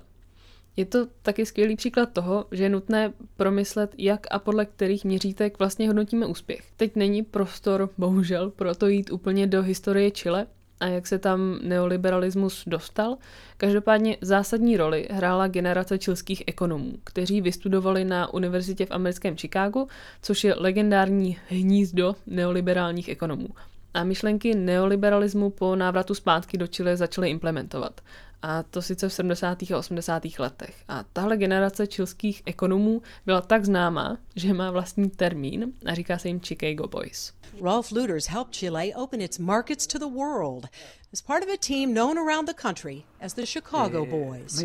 Je 0.78 0.86
to 0.86 1.08
taky 1.22 1.46
skvělý 1.46 1.76
příklad 1.76 2.14
toho, 2.14 2.46
že 2.52 2.64
je 2.64 2.70
nutné 2.70 3.14
promyslet, 3.38 3.96
jak 3.98 4.28
a 4.32 4.40
podle 4.40 4.66
kterých 4.66 5.06
měřítek 5.06 5.60
vlastně 5.60 5.88
hodnotíme 5.88 6.26
úspěch. 6.26 6.64
Teď 6.78 6.96
není 6.96 7.24
prostor, 7.24 7.90
bohužel, 7.98 8.50
pro 8.50 8.76
to 8.76 8.88
jít 8.88 9.12
úplně 9.12 9.48
do 9.48 9.62
historie 9.62 10.12
Chile, 10.12 10.48
a 10.82 10.88
jak 10.88 11.08
se 11.08 11.20
tam 11.20 11.60
neoliberalismus 11.62 12.64
dostal. 12.68 13.18
Každopádně 13.58 14.18
zásadní 14.22 14.78
roli 14.78 15.08
hrála 15.12 15.48
generace 15.48 15.98
čilských 15.98 16.44
ekonomů, 16.48 16.94
kteří 17.04 17.42
vystudovali 17.42 18.06
na 18.06 18.34
univerzitě 18.34 18.86
v 18.86 18.92
americkém 18.92 19.38
Chicagu, 19.38 19.88
což 20.22 20.44
je 20.44 20.54
legendární 20.58 21.38
hnízdo 21.48 22.16
neoliberálních 22.28 23.10
ekonomů. 23.10 23.48
A 23.94 24.04
myšlenky 24.04 24.56
neoliberalismu 24.56 25.50
po 25.50 25.76
návratu 25.76 26.14
zpátky 26.14 26.58
do 26.58 26.68
Chile 26.68 26.98
začaly 26.98 27.30
implementovat. 27.30 28.02
A 28.42 28.64
to 28.64 28.82
sice 28.82 29.10
v 29.10 29.14
70. 29.14 29.64
a 29.64 29.78
80. 29.78 30.24
letech. 30.40 30.76
A 30.88 31.04
tahle 31.14 31.38
generace 31.38 31.88
čilských 31.88 32.42
ekonomů 32.46 33.02
byla 33.26 33.42
tak 33.42 33.66
známá, 33.66 34.18
že 34.36 34.54
má 34.54 34.72
vlastní 34.72 35.10
termín 35.10 35.74
a 35.86 35.94
říká 35.94 36.18
se 36.18 36.28
jim 36.28 36.40
Chicago 36.40 36.88
Boys. 36.88 37.34
Rolf 37.62 37.92
Luders 37.92 38.28
helped 38.28 38.56
Chile 38.56 38.94
open 38.96 39.22
its 39.22 39.40
markets 39.40 39.88
to 39.88 40.00
the 40.00 40.06
world 40.06 40.68
as 41.14 41.22
part 41.22 41.44
of 41.44 41.50
a 41.50 41.58
team 41.58 41.94
known 41.94 42.18
around 42.18 42.48
the 42.48 42.62
country 42.62 43.04
as 43.20 43.34
the 43.34 43.46
Chicago 43.46 44.06
Boys. 44.06 44.64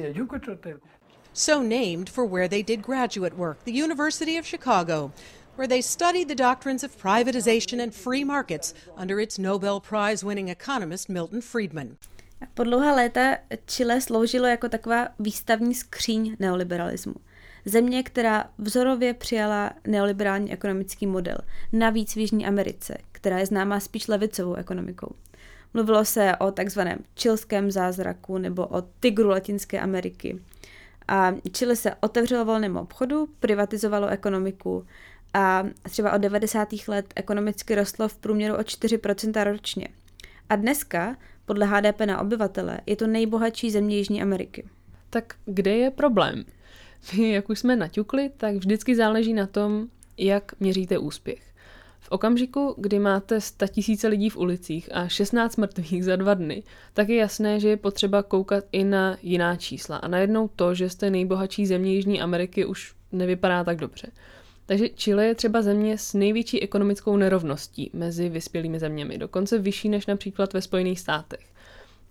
So 1.32 1.62
named 1.62 2.08
for 2.08 2.24
where 2.24 2.48
they 2.48 2.62
did 2.62 2.82
graduate 2.82 3.36
work, 3.36 3.64
the 3.64 3.82
University 3.84 4.38
of 4.38 4.46
Chicago, 4.46 5.12
where 5.56 5.68
they 5.68 5.82
studied 5.82 6.28
the 6.28 6.34
doctrines 6.34 6.84
of 6.84 6.96
privatization 6.96 7.82
and 7.82 7.94
free 7.94 8.24
markets 8.24 8.74
under 8.96 9.20
its 9.20 9.38
Nobel 9.38 9.80
Prize 9.80 10.24
winning 10.24 10.48
economist 10.48 11.08
Milton 11.08 11.42
Friedman. 11.42 11.98
Po 12.54 12.64
dlouhá 12.64 12.94
léta 12.94 13.36
Chile 13.66 14.00
sloužilo 14.00 14.46
jako 14.46 14.68
taková 14.68 15.08
výstavní 15.18 15.74
skříň 15.74 16.36
neoliberalismu. 16.38 17.14
Země, 17.64 18.02
která 18.02 18.44
vzorově 18.58 19.14
přijala 19.14 19.72
neoliberální 19.86 20.52
ekonomický 20.52 21.06
model, 21.06 21.38
navíc 21.72 22.14
v 22.14 22.16
Jižní 22.16 22.46
Americe, 22.46 22.98
která 23.12 23.38
je 23.38 23.46
známá 23.46 23.80
spíš 23.80 24.08
levicovou 24.08 24.54
ekonomikou. 24.54 25.14
Mluvilo 25.74 26.04
se 26.04 26.36
o 26.36 26.52
takzvaném 26.52 26.98
čilském 27.14 27.70
zázraku 27.70 28.38
nebo 28.38 28.66
o 28.66 28.82
tygru 28.82 29.28
Latinské 29.28 29.80
Ameriky. 29.80 30.42
A 31.08 31.32
Chile 31.52 31.76
se 31.76 31.94
otevřelo 32.00 32.44
volnému 32.44 32.80
obchodu, 32.80 33.28
privatizovalo 33.40 34.08
ekonomiku 34.08 34.86
a 35.34 35.64
třeba 35.82 36.12
od 36.12 36.18
90. 36.18 36.68
let 36.88 37.06
ekonomicky 37.16 37.74
rostlo 37.74 38.08
v 38.08 38.16
průměru 38.16 38.54
o 38.54 38.60
4% 38.60 39.44
ročně. 39.44 39.88
A 40.48 40.56
dneska, 40.56 41.16
podle 41.46 41.66
HDP 41.66 42.00
na 42.00 42.20
obyvatele, 42.20 42.80
je 42.86 42.96
to 42.96 43.06
nejbohatší 43.06 43.70
země 43.70 43.96
Jižní 43.96 44.22
Ameriky. 44.22 44.64
Tak 45.10 45.34
kde 45.44 45.76
je 45.76 45.90
problém? 45.90 46.44
jak 47.18 47.50
už 47.50 47.58
jsme 47.58 47.76
naťukli, 47.76 48.30
tak 48.36 48.54
vždycky 48.54 48.96
záleží 48.96 49.32
na 49.32 49.46
tom, 49.46 49.86
jak 50.18 50.60
měříte 50.60 50.98
úspěch. 50.98 51.42
V 52.00 52.08
okamžiku, 52.10 52.74
kdy 52.78 52.98
máte 52.98 53.40
100 53.40 53.66
tisíce 53.66 54.08
lidí 54.08 54.30
v 54.30 54.36
ulicích 54.36 54.88
a 54.94 55.08
16 55.08 55.56
mrtvých 55.56 56.04
za 56.04 56.16
dva 56.16 56.34
dny, 56.34 56.62
tak 56.92 57.08
je 57.08 57.16
jasné, 57.16 57.60
že 57.60 57.68
je 57.68 57.76
potřeba 57.76 58.22
koukat 58.22 58.64
i 58.72 58.84
na 58.84 59.16
jiná 59.22 59.56
čísla. 59.56 59.96
A 59.96 60.08
najednou 60.08 60.48
to, 60.48 60.74
že 60.74 60.90
jste 60.90 61.10
nejbohatší 61.10 61.66
země 61.66 61.94
Jižní 61.94 62.20
Ameriky, 62.20 62.64
už 62.64 62.94
nevypadá 63.12 63.64
tak 63.64 63.76
dobře. 63.76 64.06
Takže 64.66 64.88
Chile 64.88 65.26
je 65.26 65.34
třeba 65.34 65.62
země 65.62 65.98
s 65.98 66.14
největší 66.14 66.62
ekonomickou 66.62 67.16
nerovností 67.16 67.90
mezi 67.92 68.28
vyspělými 68.28 68.78
zeměmi, 68.78 69.18
dokonce 69.18 69.58
vyšší 69.58 69.88
než 69.88 70.06
například 70.06 70.52
ve 70.52 70.62
Spojených 70.62 71.00
státech. 71.00 71.46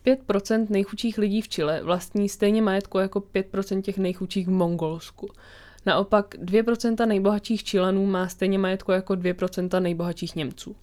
5% 0.06 0.66
nejchudších 0.70 1.18
lidí 1.18 1.42
v 1.42 1.48
Chile 1.48 1.84
vlastní 1.84 2.30
stejně 2.30 2.62
majetku 2.62 2.98
jako 2.98 3.20
5% 3.20 3.82
těch 3.82 3.98
nejchudších 3.98 4.48
v 4.48 4.52
Mongolsku. 4.52 5.30
Naopak 5.86 6.36
2% 6.36 7.08
nejbohatších 7.08 7.64
Čilanů 7.64 8.06
má 8.06 8.28
stejně 8.28 8.60
majetku 8.60 8.92
jako 8.92 9.14
2% 9.14 9.82
nejbohatších 9.82 10.36
Němců. 10.36 10.76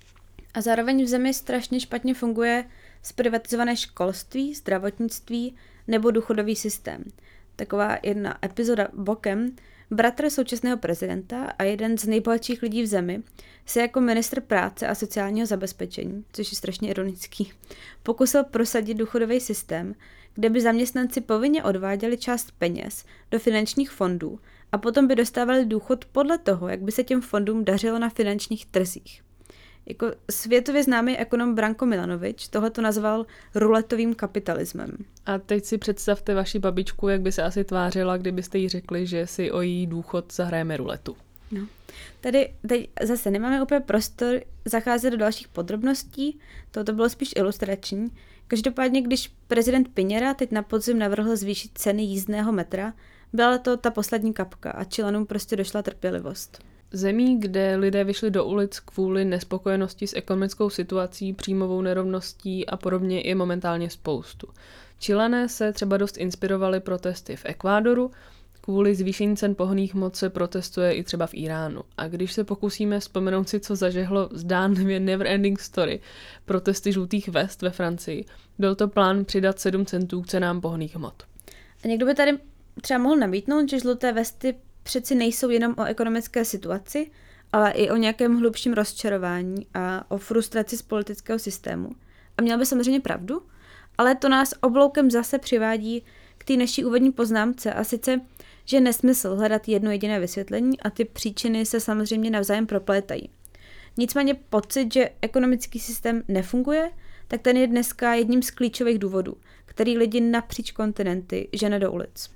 A 0.55 0.61
zároveň 0.61 1.05
v 1.05 1.09
zemi 1.09 1.35
strašně 1.35 1.81
špatně 1.81 2.15
funguje 2.15 2.65
zprivatizované 3.03 3.77
školství, 3.77 4.55
zdravotnictví 4.55 5.55
nebo 5.89 6.11
důchodový 6.11 6.57
systém. 6.57 7.05
Taková 7.57 7.99
jedna 8.03 8.39
epizoda 8.45 8.89
bokem 8.93 9.57
Bratr 9.93 10.31
současného 10.31 10.77
prezidenta 10.77 11.53
a 11.59 11.63
jeden 11.63 11.99
z 11.99 12.07
nejbohatších 12.07 12.63
lidí 12.63 12.83
v 12.83 12.87
zemi 12.87 13.23
se 13.67 13.81
jako 13.81 14.01
ministr 14.01 14.41
práce 14.41 14.87
a 14.87 14.95
sociálního 14.95 15.47
zabezpečení, 15.47 16.25
což 16.33 16.53
je 16.53 16.57
strašně 16.57 16.91
ironický, 16.91 17.53
pokusil 18.03 18.45
prosadit 18.45 18.95
důchodový 18.95 19.41
systém, 19.41 19.95
kde 20.35 20.51
by 20.51 20.61
zaměstnanci 20.61 21.21
povinně 21.21 21.65
odváděli 21.65 22.17
část 22.17 22.51
peněz 22.59 23.05
do 23.31 23.39
finančních 23.39 23.91
fondů 23.91 24.39
a 24.73 24.79
potom 24.79 25.07
by 25.07 25.17
dostávali 25.17 25.65
důchod 25.65 26.05
podle 26.05 26.39
toho, 26.39 26.69
jak 26.69 26.83
by 26.83 26.93
se 26.93 27.05
těm 27.05 27.21
fondům 27.21 27.65
dařilo 27.65 27.99
na 27.99 28.09
finančních 28.09 28.67
trzích. 28.67 29.23
Jako 29.87 30.13
světově 30.31 30.83
známý 30.83 31.19
ekonom 31.19 31.55
Branko 31.55 31.87
Milanovič 31.87 32.49
tohle 32.49 32.71
to 32.71 32.83
nazval 32.83 33.27
ruletovým 33.55 34.15
kapitalismem. 34.15 34.97
A 35.27 35.39
teď 35.39 35.65
si 35.65 35.79
představte 35.79 36.35
vaši 36.35 36.59
babičku, 36.59 37.09
jak 37.09 37.21
by 37.21 37.33
se 37.33 37.43
asi 37.43 37.65
tvářila, 37.65 38.17
kdybyste 38.17 38.59
jí 38.59 38.69
řekli, 38.69 39.07
že 39.07 39.27
si 39.27 39.53
o 39.53 39.61
její 39.61 39.87
důchod 39.87 40.33
zahrajeme 40.35 40.77
ruletu. 40.77 41.17
No. 41.53 41.67
Tady 42.21 42.55
teď 42.69 42.89
zase 43.03 43.31
nemáme 43.31 43.63
úplně 43.63 43.81
prostor 43.81 44.41
zacházet 44.65 45.13
do 45.13 45.19
dalších 45.19 45.49
podrobností, 45.49 46.39
toto 46.71 46.93
bylo 46.93 47.09
spíš 47.09 47.33
ilustrační. 47.37 48.11
Každopádně, 48.47 49.03
když 49.03 49.33
prezident 49.49 49.89
Piněra 49.95 50.35
teď 50.35 50.51
na 50.53 50.63
podzim 50.63 50.99
navrhl 50.99 51.37
zvýšit 51.37 51.71
ceny 51.75 52.03
jízdného 52.03 52.53
metra, 52.53 52.95
byla 53.33 53.59
to 53.59 53.77
ta 53.77 53.91
poslední 53.91 54.33
kapka 54.33 54.71
a 54.71 54.85
Čilanům 54.85 55.27
prostě 55.27 55.57
došla 55.57 55.83
trpělivost. 55.83 56.65
Zemí, 56.93 57.41
kde 57.41 57.77
lidé 57.77 58.05
vyšli 58.05 58.31
do 58.31 58.45
ulic 58.45 58.81
kvůli 58.81 59.25
nespokojenosti 59.25 60.07
s 60.07 60.17
ekonomickou 60.17 60.71
situací, 60.71 61.33
příjmovou 61.33 61.83
nerovností 61.83 62.67
a 62.67 62.77
podobně 62.77 63.21
je 63.21 63.35
momentálně 63.35 63.91
spoustu. 63.91 64.47
Čilané 64.99 65.49
se 65.49 65.73
třeba 65.73 65.97
dost 65.97 66.17
inspirovali 66.17 66.81
protesty 66.81 67.37
v 67.37 67.45
Ekvádoru, 67.45 68.11
kvůli 68.61 68.95
zvýšení 68.95 69.37
cen 69.37 69.55
pohonných 69.55 69.95
moc 69.95 70.17
se 70.17 70.31
protestuje 70.31 70.93
i 70.93 71.03
třeba 71.03 71.27
v 71.27 71.35
Iránu. 71.35 71.83
A 71.97 72.09
když 72.09 72.33
se 72.33 72.45
pokusíme 72.45 73.01
vzpomenout 73.01 73.49
si, 73.49 73.61
co 73.61 73.77
zažehlo 73.77 74.29
zdánlivě 74.33 75.01
Never 75.01 75.27
Ending 75.27 75.61
Story, 75.61 76.01
protesty 76.45 76.93
žlutých 76.93 77.29
vest 77.29 77.63
ve 77.63 77.71
Francii, 77.71 78.25
byl 78.59 78.75
to 78.75 78.89
plán 78.89 79.25
přidat 79.25 79.59
7 79.59 79.87
centů 79.87 80.23
k 80.23 80.27
cenám 80.27 80.61
pohonných 80.61 80.97
hmot. 80.97 81.23
A 81.85 81.89
někdo 81.89 82.07
by 82.07 82.15
tady 82.15 82.39
třeba 82.81 82.99
mohl 82.99 83.17
namítnout, 83.17 83.71
že 83.71 83.79
žluté 83.79 84.13
vesty 84.13 84.55
přeci 84.83 85.15
nejsou 85.15 85.51
jenom 85.51 85.75
o 85.79 85.85
ekonomické 85.85 86.45
situaci, 86.45 87.11
ale 87.53 87.71
i 87.71 87.91
o 87.91 87.97
nějakém 87.97 88.39
hlubším 88.39 88.73
rozčarování 88.73 89.67
a 89.75 90.11
o 90.11 90.19
frustraci 90.19 90.77
z 90.77 90.83
politického 90.83 91.39
systému. 91.39 91.91
A 92.39 92.43
měl 92.43 92.59
by 92.59 92.67
samozřejmě 92.67 93.01
pravdu, 93.01 93.43
ale 93.99 94.15
to 94.15 94.29
nás 94.29 94.55
obloukem 94.61 95.11
zase 95.11 95.39
přivádí 95.39 96.05
k 96.39 96.45
té 96.45 96.57
naší 96.57 96.85
úvodní 96.85 97.13
poznámce 97.13 97.73
a 97.73 97.85
sice, 97.85 98.21
že 98.65 98.81
nesmysl 98.81 99.35
hledat 99.35 99.69
jedno 99.69 99.91
jediné 99.91 100.21
vysvětlení 100.21 100.81
a 100.81 100.91
ty 100.91 101.05
příčiny 101.05 101.67
se 101.67 101.81
samozřejmě 101.81 102.31
navzájem 102.31 102.67
proplétají. 102.67 103.31
Nicméně 103.97 104.35
pocit, 104.35 104.93
že 104.93 105.11
ekonomický 105.23 105.79
systém 105.79 106.23
nefunguje, 106.29 106.91
tak 107.29 107.43
ten 107.43 107.57
je 107.57 107.67
dneska 107.67 108.15
jedním 108.15 108.43
z 108.43 108.51
klíčových 108.51 108.99
důvodů, 108.99 109.37
který 109.65 109.99
lidi 109.99 110.21
napříč 110.21 110.73
kontinenty 110.73 111.49
žene 111.53 111.79
do 111.79 111.93
ulic. 111.93 112.31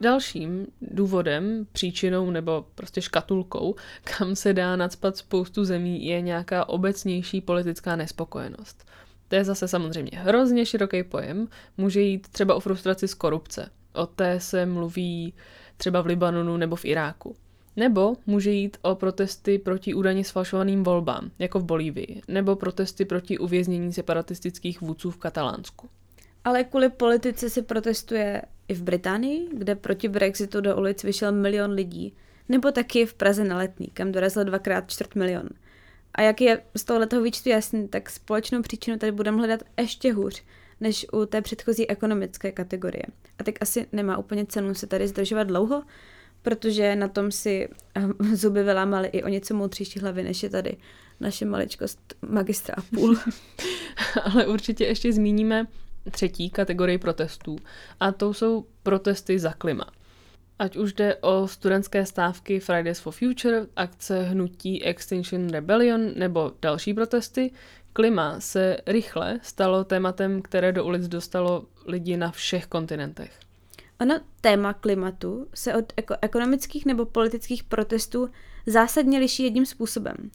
Dalším 0.00 0.66
důvodem, 0.80 1.66
příčinou 1.72 2.30
nebo 2.30 2.64
prostě 2.74 3.02
škatulkou, 3.02 3.74
kam 4.04 4.36
se 4.36 4.52
dá 4.52 4.76
nadspat 4.76 5.16
spoustu 5.16 5.64
zemí, 5.64 6.06
je 6.06 6.20
nějaká 6.20 6.68
obecnější 6.68 7.40
politická 7.40 7.96
nespokojenost. 7.96 8.84
To 9.28 9.34
je 9.36 9.44
zase 9.44 9.68
samozřejmě 9.68 10.10
hrozně 10.14 10.66
široký 10.66 11.02
pojem. 11.02 11.48
Může 11.76 12.00
jít 12.00 12.28
třeba 12.28 12.54
o 12.54 12.60
frustraci 12.60 13.08
z 13.08 13.14
korupce. 13.14 13.70
O 13.92 14.06
té 14.06 14.40
se 14.40 14.66
mluví 14.66 15.34
třeba 15.76 16.00
v 16.00 16.06
Libanonu 16.06 16.56
nebo 16.56 16.76
v 16.76 16.84
Iráku. 16.84 17.36
Nebo 17.76 18.16
může 18.26 18.50
jít 18.50 18.76
o 18.82 18.94
protesty 18.94 19.58
proti 19.58 19.94
údajně 19.94 20.24
sfalšovaným 20.24 20.84
volbám, 20.84 21.30
jako 21.38 21.58
v 21.58 21.64
Bolívii, 21.64 22.22
nebo 22.28 22.56
protesty 22.56 23.04
proti 23.04 23.38
uvěznění 23.38 23.92
separatistických 23.92 24.80
vůdců 24.80 25.10
v 25.10 25.16
Katalánsku. 25.16 25.88
Ale 26.44 26.64
kvůli 26.64 26.88
politice 26.88 27.50
se 27.50 27.62
protestuje 27.62 28.42
i 28.68 28.74
v 28.74 28.82
Británii, 28.82 29.48
kde 29.52 29.74
proti 29.74 30.08
Brexitu 30.08 30.60
do 30.60 30.76
ulic 30.76 31.04
vyšel 31.04 31.32
milion 31.32 31.70
lidí, 31.70 32.16
nebo 32.48 32.72
taky 32.72 33.06
v 33.06 33.14
Praze 33.14 33.44
na 33.44 33.58
letní, 33.58 33.86
kam 33.86 34.12
dorazil 34.12 34.44
dvakrát 34.44 34.90
čtvrt 34.90 35.14
milion. 35.14 35.48
A 36.14 36.22
jak 36.22 36.40
je 36.40 36.62
z 36.76 36.84
tohoto 36.84 37.22
výčtu 37.22 37.48
jasný, 37.48 37.88
tak 37.88 38.10
společnou 38.10 38.62
příčinu 38.62 38.98
tady 38.98 39.12
budeme 39.12 39.38
hledat 39.38 39.62
ještě 39.80 40.12
hůř, 40.12 40.42
než 40.80 41.06
u 41.12 41.26
té 41.26 41.42
předchozí 41.42 41.90
ekonomické 41.90 42.52
kategorie. 42.52 43.02
A 43.38 43.44
tak 43.44 43.54
asi 43.60 43.86
nemá 43.92 44.18
úplně 44.18 44.46
cenu 44.46 44.74
se 44.74 44.86
tady 44.86 45.08
zdržovat 45.08 45.44
dlouho, 45.44 45.82
protože 46.42 46.96
na 46.96 47.08
tom 47.08 47.30
si 47.30 47.68
zuby 48.32 48.62
vylámali 48.62 49.08
i 49.08 49.22
o 49.22 49.28
něco 49.28 49.54
moudřejší 49.54 50.00
hlavy, 50.00 50.22
než 50.22 50.42
je 50.42 50.50
tady 50.50 50.76
naše 51.20 51.44
maličkost 51.44 52.14
magistra 52.28 52.74
a 52.78 52.82
půl. 52.94 53.18
Ale 54.24 54.46
určitě 54.46 54.84
ještě 54.84 55.12
zmíníme 55.12 55.66
třetí 56.10 56.50
kategorii 56.50 56.98
protestů 56.98 57.56
a 58.00 58.12
to 58.12 58.34
jsou 58.34 58.66
protesty 58.82 59.38
za 59.38 59.52
klima. 59.52 59.86
Ať 60.58 60.76
už 60.76 60.92
jde 60.92 61.16
o 61.16 61.48
studentské 61.48 62.06
stávky 62.06 62.60
Fridays 62.60 63.00
for 63.00 63.12
Future, 63.12 63.66
akce 63.76 64.22
hnutí 64.22 64.84
Extinction 64.84 65.48
Rebellion 65.48 66.12
nebo 66.16 66.52
další 66.62 66.94
protesty, 66.94 67.50
klima 67.92 68.40
se 68.40 68.76
rychle 68.86 69.40
stalo 69.42 69.84
tématem, 69.84 70.42
které 70.42 70.72
do 70.72 70.84
ulic 70.84 71.08
dostalo 71.08 71.66
lidi 71.86 72.16
na 72.16 72.30
všech 72.30 72.66
kontinentech. 72.66 73.40
Ono 74.00 74.20
téma 74.40 74.72
klimatu 74.72 75.48
se 75.54 75.74
od 75.74 75.92
ekonomických 76.20 76.86
nebo 76.86 77.06
politických 77.06 77.64
protestů 77.64 78.30
zásadně 78.66 79.18
liší 79.18 79.42
jedním 79.42 79.66
způsobem. 79.66 80.30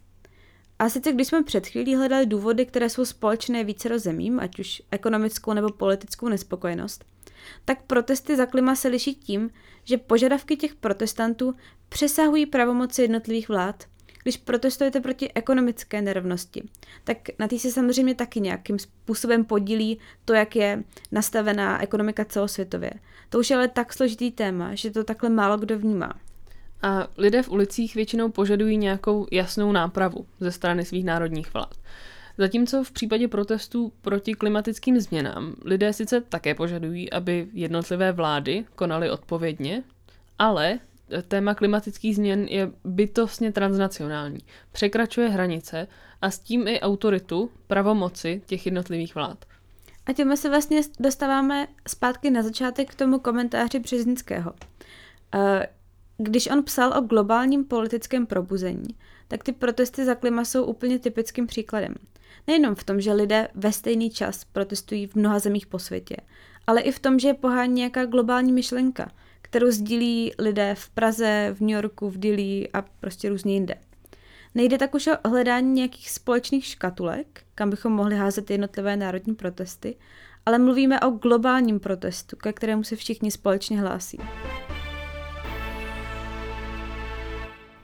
A 0.80 0.90
sice 0.90 1.12
když 1.12 1.28
jsme 1.28 1.44
před 1.44 1.68
chvílí 1.68 1.96
hledali 1.96 2.26
důvody, 2.26 2.66
které 2.66 2.90
jsou 2.90 3.06
společné 3.06 3.64
více 3.64 4.00
zemím, 4.00 4.40
ať 4.40 4.60
už 4.60 4.82
ekonomickou 4.92 5.54
nebo 5.54 5.70
politickou 5.70 6.28
nespokojenost, 6.28 7.06
tak 7.66 7.82
protesty 7.82 8.36
za 8.36 8.46
klima 8.46 8.76
se 8.76 8.88
liší 8.88 9.16
tím, 9.16 9.50
že 9.84 9.98
požadavky 9.98 10.58
těch 10.58 10.76
protestantů 10.76 11.56
přesahují 11.90 12.46
pravomoci 12.46 13.02
jednotlivých 13.02 13.50
vlád. 13.50 13.84
Když 14.24 14.38
protestujete 14.38 15.02
proti 15.02 15.34
ekonomické 15.34 16.02
nerovnosti, 16.02 16.64
tak 17.04 17.18
na 17.40 17.48
té 17.48 17.60
se 17.60 17.72
samozřejmě 17.72 18.16
taky 18.16 18.40
nějakým 18.42 18.80
způsobem 18.80 19.46
podílí 19.46 20.00
to, 20.26 20.34
jak 20.34 20.56
je 20.56 20.84
nastavená 21.12 21.84
ekonomika 21.84 22.26
celosvětově. 22.26 22.92
To 23.30 23.40
už 23.40 23.50
je 23.50 23.56
ale 23.56 23.68
tak 23.68 23.94
složitý 23.94 24.32
téma, 24.32 24.76
že 24.76 24.92
to 24.92 25.04
takhle 25.04 25.30
málo 25.30 25.58
kdo 25.58 25.80
vnímá. 25.80 26.14
A 26.82 27.08
lidé 27.18 27.44
v 27.44 27.50
ulicích 27.50 27.96
většinou 27.96 28.30
požadují 28.30 28.78
nějakou 28.78 29.28
jasnou 29.32 29.72
nápravu 29.72 30.26
ze 30.40 30.52
strany 30.52 30.86
svých 30.86 31.06
národních 31.06 31.54
vlád. 31.54 31.76
Zatímco 32.38 32.84
v 32.84 32.92
případě 32.92 33.28
protestů 33.28 33.94
proti 34.02 34.34
klimatickým 34.34 35.00
změnám 35.00 35.56
lidé 35.66 35.94
sice 35.94 36.22
také 36.22 36.56
požadují, 36.56 37.12
aby 37.12 37.48
jednotlivé 37.54 38.12
vlády 38.12 38.66
konaly 38.76 39.12
odpovědně, 39.12 39.84
ale 40.40 40.80
téma 41.28 41.54
klimatických 41.54 42.16
změn 42.16 42.46
je 42.50 42.72
bytostně 42.84 43.52
transnacionální, 43.52 44.40
překračuje 44.72 45.30
hranice 45.30 45.88
a 46.22 46.32
s 46.32 46.40
tím 46.40 46.68
i 46.68 46.80
autoritu, 46.80 47.52
pravomoci 47.68 48.42
těch 48.46 48.66
jednotlivých 48.66 49.16
vlád. 49.16 49.46
A 50.06 50.14
tím 50.14 50.38
se 50.38 50.50
vlastně 50.50 50.82
dostáváme 51.00 51.68
zpátky 51.88 52.32
na 52.32 52.44
začátek 52.44 52.92
k 52.92 52.96
tomu 52.96 53.20
komentáři 53.20 53.80
Březnického. 53.80 54.54
Když 56.22 56.48
on 56.48 56.64
psal 56.64 56.94
o 56.98 57.02
globálním 57.02 57.66
politickém 57.66 58.26
probuzení, 58.26 58.88
tak 59.28 59.44
ty 59.44 59.52
protesty 59.52 60.06
za 60.06 60.16
klima 60.16 60.46
jsou 60.46 60.66
úplně 60.66 61.00
typickým 61.00 61.48
příkladem. 61.48 61.96
Nejenom 62.48 62.76
v 62.76 62.84
tom, 62.84 63.02
že 63.02 63.14
lidé 63.14 63.48
ve 63.56 63.72
stejný 63.72 64.10
čas 64.10 64.44
protestují 64.44 65.08
v 65.08 65.16
mnoha 65.16 65.40
zemích 65.40 65.68
po 65.68 65.80
světě, 65.80 66.16
ale 66.68 66.82
i 66.82 66.92
v 66.92 67.00
tom, 67.00 67.20
že 67.20 67.28
je 67.28 67.34
pohání 67.34 67.74
nějaká 67.74 68.06
globální 68.06 68.52
myšlenka, 68.54 69.12
kterou 69.42 69.72
sdílí 69.72 70.32
lidé 70.40 70.76
v 70.76 70.90
Praze, 70.90 71.56
v 71.58 71.62
New 71.62 71.70
Yorku, 71.70 72.10
v 72.10 72.18
Dili 72.18 72.70
a 72.74 72.82
prostě 72.82 73.30
různě 73.30 73.54
jinde. 73.54 73.76
Nejde 74.56 74.78
tak 74.78 74.96
už 74.96 75.08
o 75.08 75.30
hledání 75.30 75.74
nějakých 75.74 76.10
společných 76.10 76.66
škatulek, 76.66 77.42
kam 77.56 77.70
bychom 77.70 77.94
mohli 77.94 78.16
házet 78.16 78.52
jednotlivé 78.52 78.98
národní 78.98 79.36
protesty, 79.36 79.96
ale 80.46 80.58
mluvíme 80.58 81.00
o 81.00 81.10
globálním 81.10 81.80
protestu, 81.80 82.36
ke 82.36 82.54
kterému 82.54 82.84
se 82.84 82.96
všichni 82.96 83.32
společně 83.32 83.80
hlásí. 83.82 84.20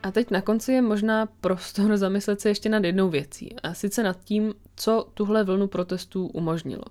A 0.06 0.12
teď 0.12 0.32
na 0.32 0.42
konci 0.42 0.74
je 0.74 0.82
možná 0.82 1.26
prostor 1.26 1.98
zamyslet 1.98 2.42
se 2.42 2.50
ještě 2.50 2.70
nad 2.70 2.84
jednou 2.84 3.10
věcí, 3.10 3.56
a 3.64 3.74
sice 3.74 4.04
nad 4.04 4.24
tím, 4.24 4.54
co 4.76 5.08
tuhle 5.14 5.44
vlnu 5.44 5.68
protestů 5.68 6.28
umožnilo. 6.28 6.84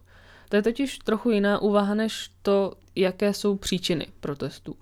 To 0.48 0.56
je 0.56 0.62
totiž 0.62 0.98
trochu 0.98 1.30
jiná 1.30 1.62
úvaha 1.62 1.94
než 1.94 2.30
to, 2.42 2.72
jaké 2.96 3.34
jsou 3.34 3.56
příčiny 3.56 4.06
protestů. 4.20 4.76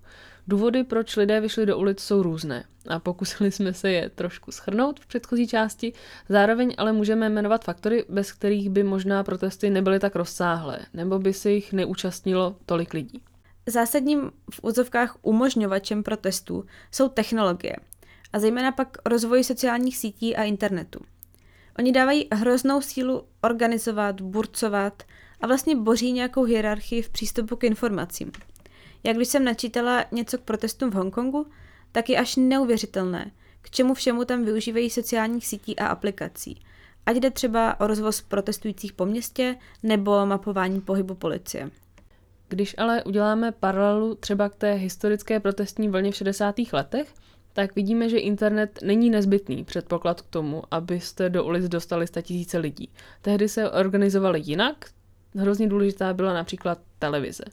Důvody, 0.49 0.85
proč 0.85 1.17
lidé 1.17 1.41
vyšli 1.41 1.67
do 1.67 1.79
ulic, 1.79 2.01
jsou 2.01 2.23
různé 2.23 2.65
a 2.89 2.99
pokusili 2.99 3.51
jsme 3.51 3.73
se 3.73 3.91
je 3.91 4.11
trošku 4.11 4.53
schrnout 4.53 5.01
v 5.01 5.07
předchozí 5.07 5.49
části, 5.49 5.93
zároveň 6.29 6.75
ale 6.79 6.93
můžeme 6.93 7.29
jmenovat 7.29 7.65
faktory, 7.65 8.05
bez 8.09 8.33
kterých 8.33 8.71
by 8.71 8.83
možná 8.83 9.25
protesty 9.25 9.71
nebyly 9.71 9.99
tak 9.99 10.17
rozsáhlé, 10.17 10.79
nebo 10.95 11.19
by 11.19 11.33
se 11.33 11.51
jich 11.51 11.73
neúčastnilo 11.73 12.57
tolik 12.67 12.95
lidí. 12.95 13.23
Zásadním 13.67 14.31
v 14.51 14.61
úzovkách 14.63 15.17
umožňovačem 15.23 16.03
protestů 16.03 16.65
jsou 16.91 17.09
technologie– 17.09 17.77
a 18.33 18.39
zejména 18.39 18.73
pak 18.73 18.97
rozvoj 19.05 19.45
sociálních 19.45 19.97
sítí 19.97 20.37
a 20.37 20.43
internetu. 20.43 21.01
Oni 21.79 21.93
dávají 21.93 22.29
hroznou 22.33 22.81
sílu 22.81 23.25
organizovat, 23.41 24.21
burcovat 24.21 25.03
a 25.41 25.47
vlastně 25.47 25.77
boří 25.77 26.13
nějakou 26.13 26.45
hierarchii 26.45 27.03
v 27.03 27.11
přístupu 27.11 27.57
k 27.57 27.65
informacím. 27.65 28.33
Jak 29.05 29.17
když 29.17 29.29
jsem 29.29 29.45
načítala 29.45 30.05
něco 30.13 30.39
k 30.39 30.43
protestům 30.43 30.91
v 30.91 30.95
Hongkongu, 30.95 31.47
tak 31.93 32.09
je 32.09 32.19
až 32.19 32.37
neuvěřitelné, 32.37 33.31
k 33.63 33.71
čemu 33.71 33.95
všemu 33.95 34.25
tam 34.25 34.45
využívají 34.45 34.91
sociálních 34.91 35.47
sítí 35.47 35.79
a 35.79 35.87
aplikací. 35.87 36.61
Ať 37.07 37.17
jde 37.17 37.31
třeba 37.31 37.81
o 37.81 37.87
rozvoz 37.87 38.21
protestujících 38.21 38.93
po 38.93 39.07
městě 39.07 39.57
nebo 39.83 40.27
mapování 40.27 40.81
pohybu 40.81 41.15
policie. 41.15 41.71
Když 42.49 42.75
ale 42.79 43.05
uděláme 43.05 43.53
paralelu 43.53 44.15
třeba 44.15 44.49
k 44.49 44.55
té 44.55 44.73
historické 44.73 45.41
protestní 45.41 45.89
vlně 45.89 46.13
v 46.13 46.17
60. 46.17 46.55
letech, 46.73 47.15
tak 47.53 47.75
vidíme, 47.75 48.09
že 48.09 48.19
internet 48.19 48.79
není 48.83 49.11
nezbytný 49.11 49.65
předpoklad 49.65 50.21
k 50.23 50.27
tomu, 50.27 50.63
abyste 50.71 51.31
do 51.31 51.45
ulic 51.45 51.69
dostali 51.69 52.07
tisíce 52.23 52.59
lidí. 52.59 52.89
Tehdy 53.23 53.49
se 53.49 53.71
organizovali 53.71 54.41
jinak, 54.45 54.85
hrozně 55.35 55.69
důležitá 55.69 56.15
byla 56.15 56.35
například 56.35 56.79
televize. 56.99 57.45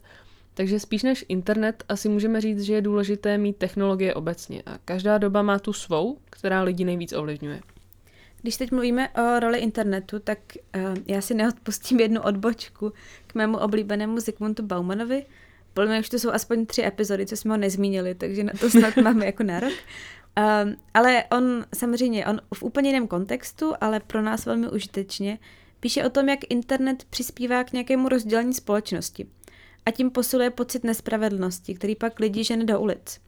Takže 0.54 0.80
spíš 0.80 1.02
než 1.02 1.24
internet 1.28 1.84
asi 1.88 2.08
můžeme 2.08 2.40
říct, 2.40 2.60
že 2.60 2.74
je 2.74 2.80
důležité 2.82 3.38
mít 3.38 3.56
technologie 3.56 4.14
obecně 4.14 4.62
a 4.66 4.78
každá 4.84 5.18
doba 5.18 5.42
má 5.42 5.58
tu 5.58 5.72
svou, 5.72 6.18
která 6.30 6.62
lidi 6.62 6.84
nejvíc 6.84 7.12
ovlivňuje. 7.12 7.60
Když 8.42 8.56
teď 8.56 8.70
mluvíme 8.70 9.08
o 9.08 9.40
roli 9.40 9.58
internetu, 9.58 10.18
tak 10.18 10.38
uh, 10.76 10.94
já 11.06 11.20
si 11.20 11.34
neodpustím 11.34 12.00
jednu 12.00 12.22
odbočku 12.22 12.92
k 13.26 13.34
mému 13.34 13.58
oblíbenému 13.58 14.20
Zygmuntu 14.20 14.62
Baumanovi, 14.62 15.26
podle 15.74 15.90
mě 15.90 16.00
už 16.00 16.08
to 16.08 16.18
jsou 16.18 16.30
aspoň 16.30 16.66
tři 16.66 16.84
epizody, 16.84 17.26
co 17.26 17.36
jsme 17.36 17.50
ho 17.50 17.56
nezmínili, 17.56 18.14
takže 18.14 18.44
na 18.44 18.52
to 18.60 18.70
snad 18.70 18.96
máme 19.02 19.26
jako 19.26 19.42
nárok. 19.42 19.72
Um, 20.62 20.76
ale 20.94 21.24
on 21.30 21.64
samozřejmě, 21.74 22.26
on 22.26 22.40
v 22.54 22.62
úplně 22.62 22.88
jiném 22.88 23.06
kontextu, 23.06 23.74
ale 23.80 24.00
pro 24.00 24.22
nás 24.22 24.46
velmi 24.46 24.68
užitečně, 24.68 25.38
píše 25.80 26.04
o 26.04 26.10
tom, 26.10 26.28
jak 26.28 26.40
internet 26.48 27.04
přispívá 27.04 27.64
k 27.64 27.72
nějakému 27.72 28.08
rozdělení 28.08 28.54
společnosti 28.54 29.26
a 29.86 29.90
tím 29.90 30.10
posiluje 30.10 30.50
pocit 30.50 30.84
nespravedlnosti, 30.84 31.74
který 31.74 31.96
pak 31.96 32.20
lidi 32.20 32.44
žene 32.44 32.64
do 32.64 32.80
ulic. 32.80 33.20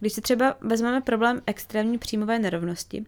Když 0.00 0.12
si 0.12 0.20
třeba 0.20 0.56
vezmeme 0.60 1.00
problém 1.00 1.42
extrémní 1.46 1.98
příjmové 1.98 2.38
nerovnosti, 2.38 3.04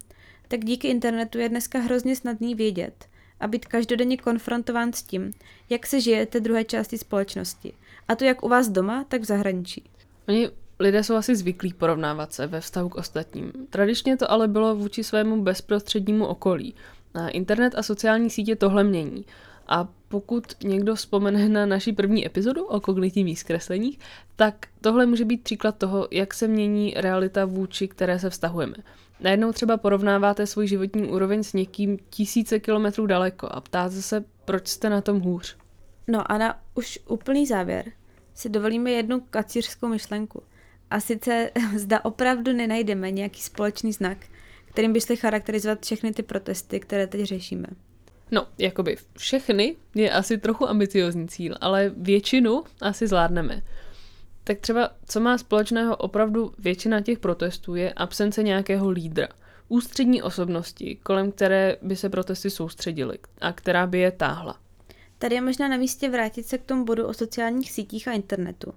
tak 0.48 0.64
díky 0.64 0.88
internetu 0.88 1.38
je 1.38 1.48
dneska 1.48 1.78
hrozně 1.78 2.16
snadný 2.16 2.54
vědět 2.54 3.08
a 3.40 3.48
být 3.48 3.66
každodenně 3.66 4.16
konfrontován 4.16 4.92
s 4.92 5.02
tím, 5.02 5.30
jak 5.70 5.86
se 5.86 6.00
žije 6.00 6.26
té 6.26 6.40
druhé 6.40 6.64
části 6.64 6.98
společnosti 6.98 7.72
a 8.08 8.14
to 8.14 8.24
jak 8.24 8.42
u 8.42 8.48
vás 8.48 8.68
doma, 8.68 9.04
tak 9.08 9.20
v 9.20 9.24
zahraničí. 9.24 9.84
Oni 10.28 10.50
lidé 10.78 11.02
jsou 11.02 11.14
asi 11.14 11.36
zvyklí 11.36 11.72
porovnávat 11.72 12.32
se 12.32 12.46
ve 12.46 12.60
vztahu 12.60 12.88
k 12.88 12.94
ostatním. 12.94 13.52
Tradičně 13.70 14.16
to 14.16 14.30
ale 14.30 14.48
bylo 14.48 14.76
vůči 14.76 15.04
svému 15.04 15.42
bezprostřednímu 15.42 16.26
okolí. 16.26 16.74
A 17.14 17.28
internet 17.28 17.74
a 17.76 17.82
sociální 17.82 18.30
sítě 18.30 18.56
tohle 18.56 18.84
mění. 18.84 19.24
A 19.66 19.88
pokud 20.08 20.44
někdo 20.64 20.94
vzpomene 20.94 21.48
na 21.48 21.66
naší 21.66 21.92
první 21.92 22.26
epizodu 22.26 22.64
o 22.64 22.80
kognitivních 22.80 23.38
zkresleních, 23.38 23.98
tak 24.36 24.66
tohle 24.80 25.06
může 25.06 25.24
být 25.24 25.42
příklad 25.42 25.78
toho, 25.78 26.08
jak 26.10 26.34
se 26.34 26.48
mění 26.48 26.94
realita 26.96 27.44
vůči 27.44 27.88
které 27.88 28.18
se 28.18 28.30
vztahujeme. 28.30 28.74
Najednou 29.20 29.52
třeba 29.52 29.76
porovnáváte 29.76 30.46
svůj 30.46 30.66
životní 30.66 31.08
úroveň 31.08 31.42
s 31.42 31.52
někým 31.52 31.98
tisíce 32.10 32.60
kilometrů 32.60 33.06
daleko 33.06 33.48
a 33.50 33.60
ptáte 33.60 34.02
se, 34.02 34.24
proč 34.44 34.68
jste 34.68 34.90
na 34.90 35.00
tom 35.00 35.20
hůř. 35.20 35.56
No 36.08 36.32
a 36.32 36.38
na 36.38 36.60
už 36.74 36.98
úplný 37.08 37.46
závěr 37.46 37.92
si 38.34 38.48
dovolíme 38.48 38.90
jednu 38.90 39.20
kacířskou 39.20 39.88
myšlenku. 39.88 40.42
A 40.90 41.00
sice 41.00 41.50
zda 41.76 42.04
opravdu 42.04 42.52
nenajdeme 42.52 43.10
nějaký 43.10 43.42
společný 43.42 43.92
znak, 43.92 44.18
kterým 44.64 44.92
by 44.92 45.00
šli 45.00 45.16
charakterizovat 45.16 45.82
všechny 45.82 46.12
ty 46.12 46.22
protesty, 46.22 46.80
které 46.80 47.06
teď 47.06 47.22
řešíme. 47.22 47.66
No, 48.30 48.46
jakoby 48.58 48.96
všechny 49.16 49.76
je 49.94 50.10
asi 50.10 50.38
trochu 50.38 50.68
ambiciozní 50.68 51.28
cíl, 51.28 51.54
ale 51.60 51.92
většinu 51.96 52.64
asi 52.80 53.06
zvládneme. 53.06 53.62
Tak 54.44 54.58
třeba, 54.58 54.90
co 55.06 55.20
má 55.20 55.38
společného 55.38 55.96
opravdu 55.96 56.54
většina 56.58 57.00
těch 57.00 57.18
protestů, 57.18 57.74
je 57.74 57.92
absence 57.92 58.42
nějakého 58.42 58.90
lídra, 58.90 59.28
ústřední 59.68 60.22
osobnosti, 60.22 60.98
kolem 61.02 61.32
které 61.32 61.76
by 61.82 61.96
se 61.96 62.08
protesty 62.08 62.50
soustředily 62.50 63.18
a 63.40 63.52
která 63.52 63.86
by 63.86 63.98
je 63.98 64.10
táhla. 64.10 64.58
Tady 65.22 65.34
je 65.34 65.40
možná 65.40 65.68
na 65.68 65.76
místě 65.76 66.10
vrátit 66.10 66.46
se 66.46 66.58
k 66.58 66.62
tomu 66.62 66.84
bodu 66.84 67.06
o 67.06 67.14
sociálních 67.14 67.72
sítích 67.72 68.08
a 68.08 68.12
internetu. 68.12 68.74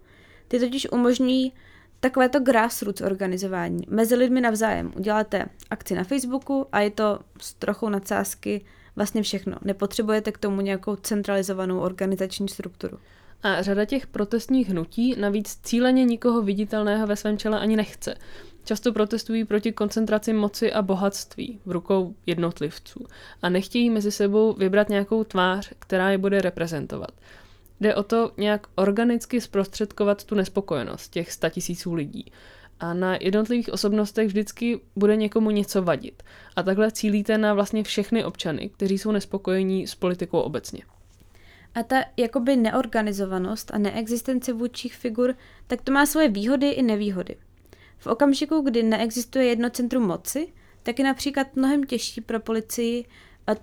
Ty 0.48 0.60
totiž 0.60 0.88
umožňují 0.92 1.54
takovéto 2.00 2.40
grassroots 2.40 3.02
organizování 3.02 3.88
mezi 3.90 4.16
lidmi 4.16 4.42
navzájem. 4.42 4.94
Uděláte 4.96 5.46
akci 5.70 5.96
na 5.96 6.04
Facebooku 6.04 6.68
a 6.72 6.80
je 6.80 6.90
to 6.90 7.20
s 7.42 7.54
trochou 7.54 7.90
nadsázky 7.90 8.66
vlastně 8.96 9.22
všechno. 9.22 9.58
Nepotřebujete 9.62 10.32
k 10.32 10.38
tomu 10.38 10.62
nějakou 10.62 10.96
centralizovanou 10.96 11.80
organizační 11.80 12.50
strukturu. 12.50 12.98
A 13.44 13.62
řada 13.62 13.86
těch 13.86 14.08
protestních 14.08 14.70
hnutí 14.70 15.16
navíc 15.20 15.60
cíleně 15.64 16.06
nikoho 16.06 16.42
viditelného 16.42 17.08
ve 17.08 17.16
svém 17.16 17.38
čele 17.38 17.60
ani 17.60 17.76
nechce. 17.76 18.16
Často 18.66 18.94
protestují 18.94 19.46
proti 19.46 19.72
koncentraci 19.72 20.34
moci 20.34 20.74
a 20.74 20.82
bohatství 20.82 21.60
v 21.66 21.72
rukou 21.72 22.16
jednotlivců 22.26 23.06
a 23.42 23.50
nechtějí 23.50 23.90
mezi 23.90 24.12
sebou 24.12 24.54
vybrat 24.54 24.90
nějakou 24.90 25.24
tvář, 25.24 25.72
která 25.80 26.12
je 26.12 26.18
bude 26.18 26.42
reprezentovat. 26.42 27.12
Jde 27.80 27.96
o 27.96 28.04
to 28.04 28.32
nějak 28.38 28.68
organicky 28.76 29.42
zprostředkovat 29.42 30.24
tu 30.24 30.36
nespokojenost 30.36 31.10
těch 31.10 31.32
statisíců 31.32 31.94
lidí. 31.94 32.32
A 32.80 32.94
na 32.94 33.18
jednotlivých 33.22 33.74
osobnostech 33.74 34.28
vždycky 34.28 34.80
bude 34.96 35.16
někomu 35.16 35.52
něco 35.52 35.82
vadit. 35.82 36.24
A 36.56 36.64
takhle 36.64 36.92
cílíte 36.92 37.38
na 37.38 37.54
vlastně 37.54 37.84
všechny 37.84 38.24
občany, 38.24 38.70
kteří 38.70 38.98
jsou 38.98 39.12
nespokojení 39.12 39.88
s 39.88 39.96
politikou 39.96 40.40
obecně. 40.40 40.82
A 41.76 41.84
ta 41.84 42.04
jakoby 42.18 42.56
neorganizovanost 42.56 43.74
a 43.74 43.78
neexistence 43.78 44.54
vůdčích 44.54 44.96
figur, 44.96 45.36
tak 45.68 45.82
to 45.82 45.92
má 45.92 46.06
svoje 46.06 46.30
výhody 46.30 46.70
i 46.70 46.82
nevýhody. 46.82 47.36
V 47.98 48.08
okamžiku, 48.08 48.62
kdy 48.62 48.84
neexistuje 48.84 49.46
jedno 49.46 49.70
centrum 49.70 50.04
moci, 50.04 50.54
tak 50.84 51.00
je 51.00 51.06
například 51.06 51.56
mnohem 51.56 51.84
těžší 51.84 52.22
pro 52.22 52.40
policii 52.40 53.06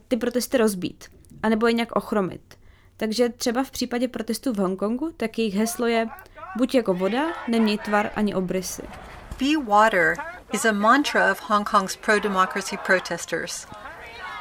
ty 0.08 0.16
protesty 0.16 0.56
rozbít, 0.56 1.04
anebo 1.42 1.66
je 1.66 1.72
nějak 1.72 1.92
ochromit. 1.92 2.58
Takže 2.96 3.28
třeba 3.28 3.64
v 3.64 3.70
případě 3.70 4.08
protestů 4.08 4.52
v 4.52 4.56
Hongkongu, 4.56 5.12
tak 5.16 5.38
jejich 5.38 5.54
heslo 5.54 5.86
je 5.86 6.08
buď 6.56 6.74
jako 6.74 6.94
voda, 6.94 7.26
neměj 7.48 7.78
tvar 7.78 8.10
ani 8.16 8.34
obrysy. 8.34 8.82
Be 9.38 9.64
water 9.64 10.16
is 10.52 10.64
a 10.64 10.72
mantra 10.72 11.32
of 11.32 11.40
Hong 11.50 11.70
Kong's 11.70 11.96
pro-democracy 11.96 12.76
protesters. 12.86 13.66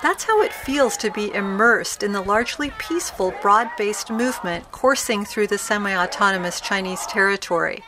That's 0.01 0.23
how 0.23 0.43
it 0.43 0.53
feels 0.53 0.97
to 0.97 1.11
be 1.11 1.37
immersed 1.37 2.03
in 2.03 2.11
the 2.11 2.21
largely 2.27 2.71
peaceful, 2.87 3.33
broad 3.41 3.67
based 3.77 4.09
movement 4.09 4.71
coursing 4.71 5.25
through 5.25 5.47
the 5.47 5.57
semi 5.57 5.95
autonomous 5.95 6.61
Chinese 6.61 7.05
territory. 7.05 7.83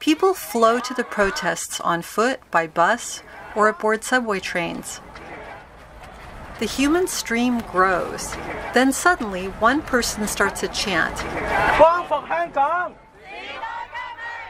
People 0.00 0.32
flow 0.32 0.80
to 0.80 0.94
the 0.94 1.04
protests 1.04 1.78
on 1.80 2.00
foot, 2.00 2.40
by 2.50 2.66
bus, 2.66 3.22
or 3.54 3.68
aboard 3.68 4.02
subway 4.02 4.40
trains. 4.40 4.98
The 6.58 6.66
human 6.66 7.06
stream 7.06 7.60
grows. 7.72 8.34
Then 8.72 8.92
suddenly, 8.92 9.48
one 9.60 9.82
person 9.82 10.26
starts 10.26 10.62
a 10.62 10.68
chant. 10.68 11.22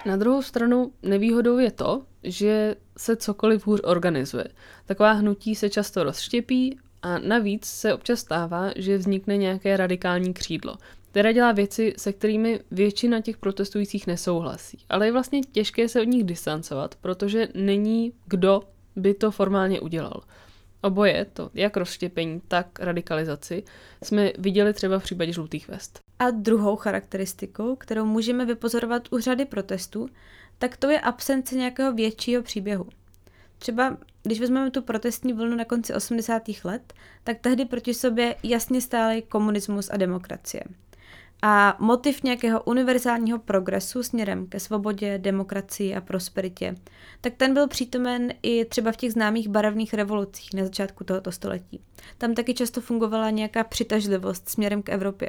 Na 0.06 0.16
druhou 0.16 0.42
stranu 0.42 0.92
nevýhodou 1.02 1.58
je 1.58 1.70
to, 1.70 2.02
že 2.22 2.76
se 2.98 3.16
cokoliv 3.16 3.66
hůř 3.66 3.80
organizuje. 3.84 4.46
Taková 4.86 5.12
hnutí 5.12 5.54
se 5.54 5.70
často 5.70 6.04
rozštěpí 6.04 6.78
a 7.02 7.18
navíc 7.18 7.66
se 7.66 7.94
občas 7.94 8.18
stává, 8.18 8.70
že 8.76 8.98
vznikne 8.98 9.36
nějaké 9.36 9.76
radikální 9.76 10.34
křídlo, 10.34 10.76
které 11.10 11.32
dělá 11.32 11.52
věci, 11.52 11.94
se 11.96 12.12
kterými 12.12 12.60
většina 12.70 13.20
těch 13.20 13.36
protestujících 13.36 14.06
nesouhlasí. 14.06 14.78
Ale 14.88 15.06
je 15.06 15.12
vlastně 15.12 15.40
těžké 15.40 15.88
se 15.88 16.00
od 16.00 16.04
nich 16.04 16.24
distancovat, 16.24 16.94
protože 16.94 17.48
není 17.54 18.12
kdo 18.26 18.62
by 18.96 19.14
to 19.14 19.30
formálně 19.30 19.80
udělal. 19.80 20.22
Oboje, 20.82 21.26
to 21.32 21.50
jak 21.54 21.76
rozštěpení, 21.76 22.40
tak 22.48 22.80
radikalizaci, 22.80 23.62
jsme 24.02 24.32
viděli 24.38 24.72
třeba 24.72 24.98
v 24.98 25.02
případě 25.02 25.32
žlutých 25.32 25.68
vest. 25.68 26.00
A 26.18 26.30
druhou 26.30 26.76
charakteristikou, 26.76 27.76
kterou 27.76 28.04
můžeme 28.04 28.44
vypozorovat 28.44 29.12
u 29.12 29.18
řady 29.18 29.44
protestů, 29.44 30.08
tak 30.58 30.76
to 30.76 30.90
je 30.90 31.00
absence 31.00 31.56
nějakého 31.56 31.92
většího 31.92 32.42
příběhu. 32.42 32.86
Třeba 33.58 33.96
když 34.22 34.40
vezmeme 34.40 34.70
tu 34.70 34.82
protestní 34.82 35.32
vlnu 35.32 35.56
na 35.56 35.64
konci 35.64 35.94
80. 35.94 36.42
let, 36.64 36.92
tak 37.24 37.38
tehdy 37.40 37.64
proti 37.64 37.94
sobě 37.94 38.36
jasně 38.42 38.80
stály 38.80 39.22
komunismus 39.22 39.90
a 39.90 39.96
demokracie. 39.96 40.62
A 41.42 41.76
motiv 41.79 42.22
nějakého 42.22 42.62
univerzálního 42.62 43.38
progresu 43.38 44.03
směrem 44.03 44.46
ke 44.46 44.61
svobodě, 44.61 45.18
demokracii 45.18 45.94
a 45.94 46.00
prosperitě, 46.00 46.74
tak 47.20 47.35
ten 47.37 47.55
byl 47.55 47.68
přítomen 47.68 48.33
i 48.42 48.64
třeba 48.64 48.92
v 48.92 48.96
těch 48.96 49.12
známých 49.12 49.48
barevných 49.48 49.94
revolucích 49.94 50.55
na 50.55 50.64
začátku 50.64 51.05
tohoto 51.05 51.33
století. 51.33 51.81
Tam 52.18 52.35
taky 52.35 52.55
často 52.55 52.81
fungovala 52.81 53.31
nějaká 53.31 53.64
přitažlivost 53.64 54.48
směrem 54.48 54.83
k 54.83 54.88
Evropě. 54.88 55.29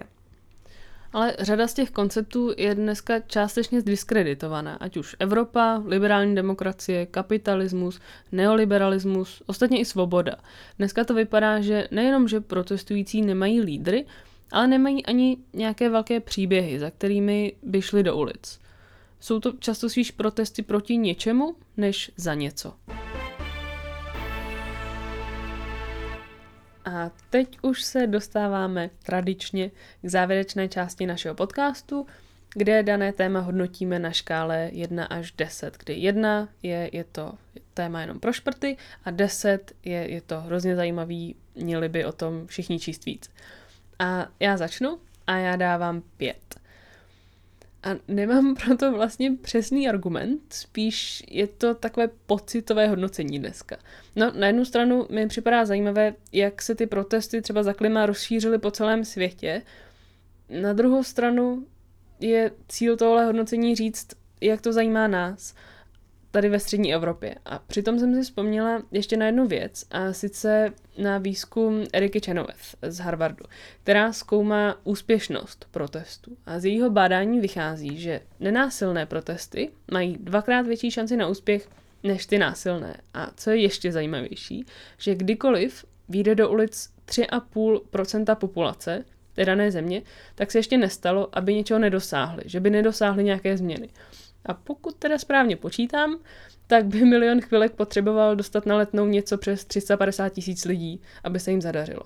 Ale 1.13 1.35
řada 1.39 1.67
z 1.67 1.73
těch 1.73 1.91
konceptů 1.91 2.53
je 2.57 2.75
dneska 2.75 3.19
částečně 3.19 3.81
zdiskreditovaná, 3.81 4.75
ať 4.75 4.97
už 4.97 5.15
Evropa, 5.19 5.83
liberální 5.85 6.35
demokracie, 6.35 7.05
kapitalismus, 7.05 7.99
neoliberalismus, 8.31 9.43
ostatně 9.45 9.79
i 9.79 9.85
svoboda. 9.85 10.35
Dneska 10.77 11.03
to 11.03 11.13
vypadá, 11.13 11.61
že 11.61 11.87
nejenom, 11.91 12.27
že 12.27 12.41
protestující 12.41 13.21
nemají 13.21 13.61
lídry, 13.61 14.05
ale 14.51 14.67
nemají 14.67 15.05
ani 15.05 15.37
nějaké 15.53 15.89
velké 15.89 16.19
příběhy, 16.19 16.79
za 16.79 16.89
kterými 16.89 17.53
by 17.63 17.81
šli 17.81 18.03
do 18.03 18.17
ulic. 18.17 18.59
Jsou 19.19 19.39
to 19.39 19.51
často 19.51 19.89
spíš 19.89 20.11
protesty 20.11 20.61
proti 20.61 20.97
něčemu, 20.97 21.55
než 21.77 22.11
za 22.17 22.33
něco. 22.33 22.73
A 26.85 27.11
teď 27.29 27.57
už 27.61 27.83
se 27.83 28.07
dostáváme 28.07 28.89
tradičně 29.03 29.71
k 30.01 30.09
závěrečné 30.09 30.67
části 30.67 31.05
našeho 31.05 31.35
podcastu, 31.35 32.05
kde 32.53 32.83
dané 32.83 33.13
téma 33.13 33.39
hodnotíme 33.39 33.99
na 33.99 34.11
škále 34.11 34.69
1 34.73 35.05
až 35.05 35.31
10, 35.31 35.77
kdy 35.77 35.93
1 35.93 36.49
je, 36.63 36.89
je 36.93 37.03
to 37.03 37.33
téma 37.73 38.01
jenom 38.01 38.19
pro 38.19 38.33
šprty 38.33 38.77
a 39.05 39.11
10 39.11 39.71
je, 39.85 40.11
je 40.11 40.21
to 40.21 40.41
hrozně 40.41 40.75
zajímavý, 40.75 41.35
měli 41.55 41.89
by 41.89 42.05
o 42.05 42.11
tom 42.11 42.47
všichni 42.47 42.79
číst 42.79 43.05
víc. 43.05 43.29
A 44.01 44.27
já 44.39 44.57
začnu 44.57 44.99
a 45.27 45.37
já 45.37 45.55
dávám 45.55 46.03
5. 46.17 46.37
A 47.83 47.89
nemám 48.07 48.55
proto 48.65 48.91
vlastně 48.91 49.31
přesný 49.41 49.89
argument, 49.89 50.41
spíš 50.53 51.23
je 51.27 51.47
to 51.47 51.75
takové 51.75 52.09
pocitové 52.25 52.87
hodnocení 52.87 53.39
dneska. 53.39 53.77
No, 54.15 54.31
na 54.31 54.47
jednu 54.47 54.65
stranu 54.65 55.07
mi 55.09 55.27
připadá 55.27 55.65
zajímavé, 55.65 56.13
jak 56.31 56.61
se 56.61 56.75
ty 56.75 56.87
protesty 56.87 57.41
třeba 57.41 57.63
za 57.63 57.73
klima 57.73 58.05
rozšířily 58.05 58.57
po 58.57 58.71
celém 58.71 59.05
světě. 59.05 59.61
Na 60.49 60.73
druhou 60.73 61.03
stranu 61.03 61.65
je 62.19 62.51
cíl 62.67 62.97
tohle 62.97 63.25
hodnocení 63.25 63.75
říct, 63.75 64.07
jak 64.41 64.61
to 64.61 64.73
zajímá 64.73 65.07
nás 65.07 65.55
tady 66.31 66.49
ve 66.49 66.59
střední 66.59 66.93
Evropě. 66.93 67.35
A 67.45 67.59
přitom 67.59 67.99
jsem 67.99 68.15
si 68.15 68.21
vzpomněla 68.21 68.83
ještě 68.91 69.17
na 69.17 69.25
jednu 69.25 69.47
věc, 69.47 69.85
a 69.91 70.13
sice 70.13 70.73
na 70.97 71.17
výzkum 71.17 71.83
Eriky 71.93 72.19
Chenoweth 72.19 72.75
z 72.81 72.99
Harvardu, 72.99 73.45
která 73.83 74.13
zkoumá 74.13 74.77
úspěšnost 74.83 75.67
protestů. 75.71 76.37
A 76.45 76.59
z 76.59 76.65
jejího 76.65 76.89
bádání 76.89 77.39
vychází, 77.39 77.99
že 77.99 78.21
nenásilné 78.39 79.05
protesty 79.05 79.69
mají 79.91 80.17
dvakrát 80.19 80.67
větší 80.67 80.91
šanci 80.91 81.17
na 81.17 81.27
úspěch 81.27 81.69
než 82.03 82.25
ty 82.25 82.37
násilné. 82.37 82.97
A 83.13 83.31
co 83.35 83.49
je 83.49 83.57
ještě 83.57 83.91
zajímavější, 83.91 84.65
že 84.97 85.15
kdykoliv 85.15 85.85
vyjde 86.09 86.35
do 86.35 86.49
ulic 86.49 86.89
3,5% 87.07 88.35
populace 88.35 89.05
té 89.33 89.45
dané 89.45 89.71
země, 89.71 90.01
tak 90.35 90.51
se 90.51 90.59
ještě 90.59 90.77
nestalo, 90.77 91.29
aby 91.31 91.55
něčeho 91.55 91.79
nedosáhli, 91.79 92.43
že 92.45 92.59
by 92.59 92.69
nedosáhli 92.69 93.23
nějaké 93.23 93.57
změny. 93.57 93.89
A 94.45 94.53
pokud 94.53 94.95
teda 94.95 95.17
správně 95.17 95.55
počítám, 95.55 96.19
tak 96.67 96.85
by 96.85 97.05
milion 97.05 97.41
chvilek 97.41 97.71
potřeboval 97.71 98.35
dostat 98.35 98.65
na 98.65 98.75
letnou 98.75 99.05
něco 99.05 99.37
přes 99.37 99.65
350 99.65 100.29
tisíc 100.29 100.65
lidí, 100.65 101.01
aby 101.23 101.39
se 101.39 101.51
jim 101.51 101.61
zadařilo. 101.61 102.03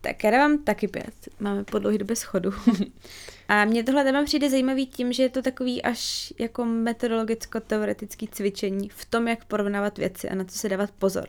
Tak 0.00 0.24
já 0.24 0.30
dávám 0.30 0.58
taky 0.58 0.88
pět. 0.88 1.14
Máme 1.40 1.64
po 1.64 1.78
dlouhé 1.78 1.98
době 1.98 2.16
schodu. 2.16 2.50
A 3.48 3.64
mně 3.64 3.84
tohle 3.84 4.04
téma 4.04 4.24
přijde 4.24 4.50
zajímavý 4.50 4.86
tím, 4.86 5.12
že 5.12 5.22
je 5.22 5.28
to 5.28 5.42
takový 5.42 5.82
až 5.82 6.32
jako 6.38 6.64
metodologicko-teoretický 6.64 8.28
cvičení 8.28 8.88
v 8.88 9.04
tom, 9.04 9.28
jak 9.28 9.44
porovnávat 9.44 9.98
věci 9.98 10.28
a 10.28 10.34
na 10.34 10.44
co 10.44 10.58
se 10.58 10.68
dávat 10.68 10.90
pozor. 10.90 11.28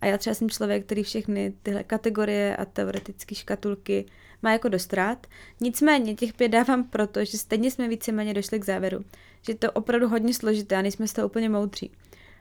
A 0.00 0.06
já 0.06 0.18
třeba 0.18 0.34
jsem 0.34 0.50
člověk, 0.50 0.86
který 0.86 1.02
všechny 1.02 1.52
tyhle 1.62 1.84
kategorie 1.84 2.56
a 2.56 2.64
teoretické 2.64 3.34
škatulky 3.34 4.04
má 4.42 4.52
jako 4.52 4.68
dost 4.68 4.92
rád. 4.92 5.26
Nicméně 5.60 6.14
těch 6.14 6.32
pět 6.32 6.48
dávám 6.48 6.84
proto, 6.84 7.24
že 7.24 7.38
stejně 7.38 7.70
jsme 7.70 7.88
víceméně 7.88 8.34
došli 8.34 8.60
k 8.60 8.64
závěru, 8.64 9.04
že 9.42 9.54
to 9.54 9.72
opravdu 9.72 10.08
hodně 10.08 10.34
složité 10.34 10.76
a 10.76 10.82
nejsme 10.82 11.08
z 11.08 11.12
toho 11.12 11.26
úplně 11.28 11.48
moudří. 11.48 11.90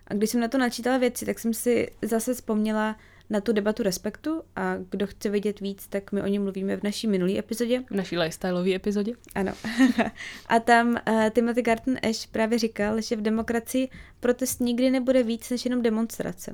A 0.07 0.13
když 0.13 0.29
jsem 0.29 0.41
na 0.41 0.47
to 0.47 0.57
načítala 0.57 0.97
věci, 0.97 1.25
tak 1.25 1.39
jsem 1.39 1.53
si 1.53 1.91
zase 2.01 2.33
vzpomněla 2.33 2.95
na 3.29 3.41
tu 3.41 3.53
debatu 3.53 3.83
respektu 3.83 4.41
a 4.55 4.75
kdo 4.89 5.07
chce 5.07 5.29
vědět 5.29 5.59
víc, 5.59 5.87
tak 5.87 6.11
my 6.11 6.21
o 6.21 6.27
ní 6.27 6.39
mluvíme 6.39 6.77
v 6.77 6.83
naší 6.83 7.07
minulý 7.07 7.39
epizodě. 7.39 7.83
V 7.89 7.95
naší 7.95 8.17
lifestyleové 8.17 8.75
epizodě. 8.75 9.13
Ano. 9.35 9.53
a 10.47 10.59
tam 10.59 10.89
uh, 10.89 11.29
Timothy 11.29 11.61
Garton 11.61 11.97
Ash 12.09 12.27
právě 12.27 12.59
říkal, 12.59 13.01
že 13.01 13.15
v 13.15 13.21
demokracii 13.21 13.89
protest 14.19 14.59
nikdy 14.59 14.89
nebude 14.89 15.23
víc 15.23 15.49
než 15.49 15.65
jenom 15.65 15.81
demonstrace. 15.81 16.53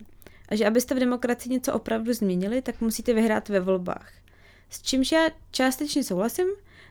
A 0.51 0.55
že 0.55 0.65
abyste 0.65 0.95
v 0.95 0.99
demokracii 0.99 1.53
něco 1.53 1.73
opravdu 1.73 2.13
změnili, 2.13 2.61
tak 2.61 2.81
musíte 2.81 3.13
vyhrát 3.13 3.49
ve 3.49 3.59
volbách. 3.59 4.11
S 4.69 4.81
čímž 4.81 5.11
já 5.11 5.29
částečně 5.51 6.03
souhlasím, 6.03 6.47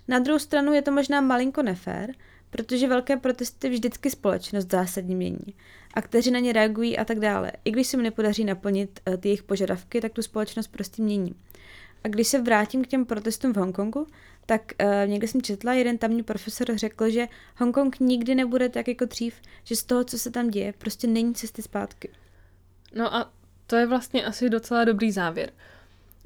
na 0.08 0.18
druhou 0.18 0.38
stranu 0.38 0.72
je 0.72 0.82
to 0.82 0.92
možná 0.92 1.20
malinko 1.20 1.62
nefér, 1.62 2.14
protože 2.50 2.88
velké 2.88 3.16
protesty 3.16 3.68
vždycky 3.68 4.10
společnost 4.10 4.70
zásadně 4.70 5.16
mění. 5.16 5.54
A 5.94 6.02
kteří 6.02 6.30
na 6.30 6.38
ně 6.38 6.52
reagují 6.52 6.98
a 6.98 7.04
tak 7.04 7.20
dále. 7.20 7.52
I 7.64 7.70
když 7.70 7.86
se 7.86 7.96
mi 7.96 8.02
nepodaří 8.02 8.44
naplnit 8.44 9.00
uh, 9.08 9.16
ty 9.16 9.28
jejich 9.28 9.42
požadavky, 9.42 10.00
tak 10.00 10.12
tu 10.12 10.22
společnost 10.22 10.68
prostě 10.68 11.02
mění. 11.02 11.34
A 12.04 12.08
když 12.08 12.28
se 12.28 12.40
vrátím 12.40 12.84
k 12.84 12.86
těm 12.86 13.04
protestům 13.04 13.52
v 13.52 13.56
Hongkongu, 13.56 14.06
tak 14.46 14.72
uh, 14.82 15.10
někde 15.10 15.28
jsem 15.28 15.42
četla, 15.42 15.72
jeden 15.72 15.98
tamní 15.98 16.22
profesor 16.22 16.76
řekl, 16.76 17.10
že 17.10 17.28
Hongkong 17.56 18.00
nikdy 18.00 18.34
nebude 18.34 18.68
tak 18.68 18.88
jako 18.88 19.04
dřív, 19.04 19.34
že 19.64 19.76
z 19.76 19.84
toho, 19.84 20.04
co 20.04 20.18
se 20.18 20.30
tam 20.30 20.50
děje, 20.50 20.72
prostě 20.78 21.06
není 21.06 21.34
cesty 21.34 21.62
zpátky. 21.62 22.08
No 22.94 23.14
a 23.14 23.32
to 23.70 23.76
je 23.76 23.86
vlastně 23.86 24.24
asi 24.24 24.50
docela 24.50 24.84
dobrý 24.84 25.12
závěr. 25.12 25.50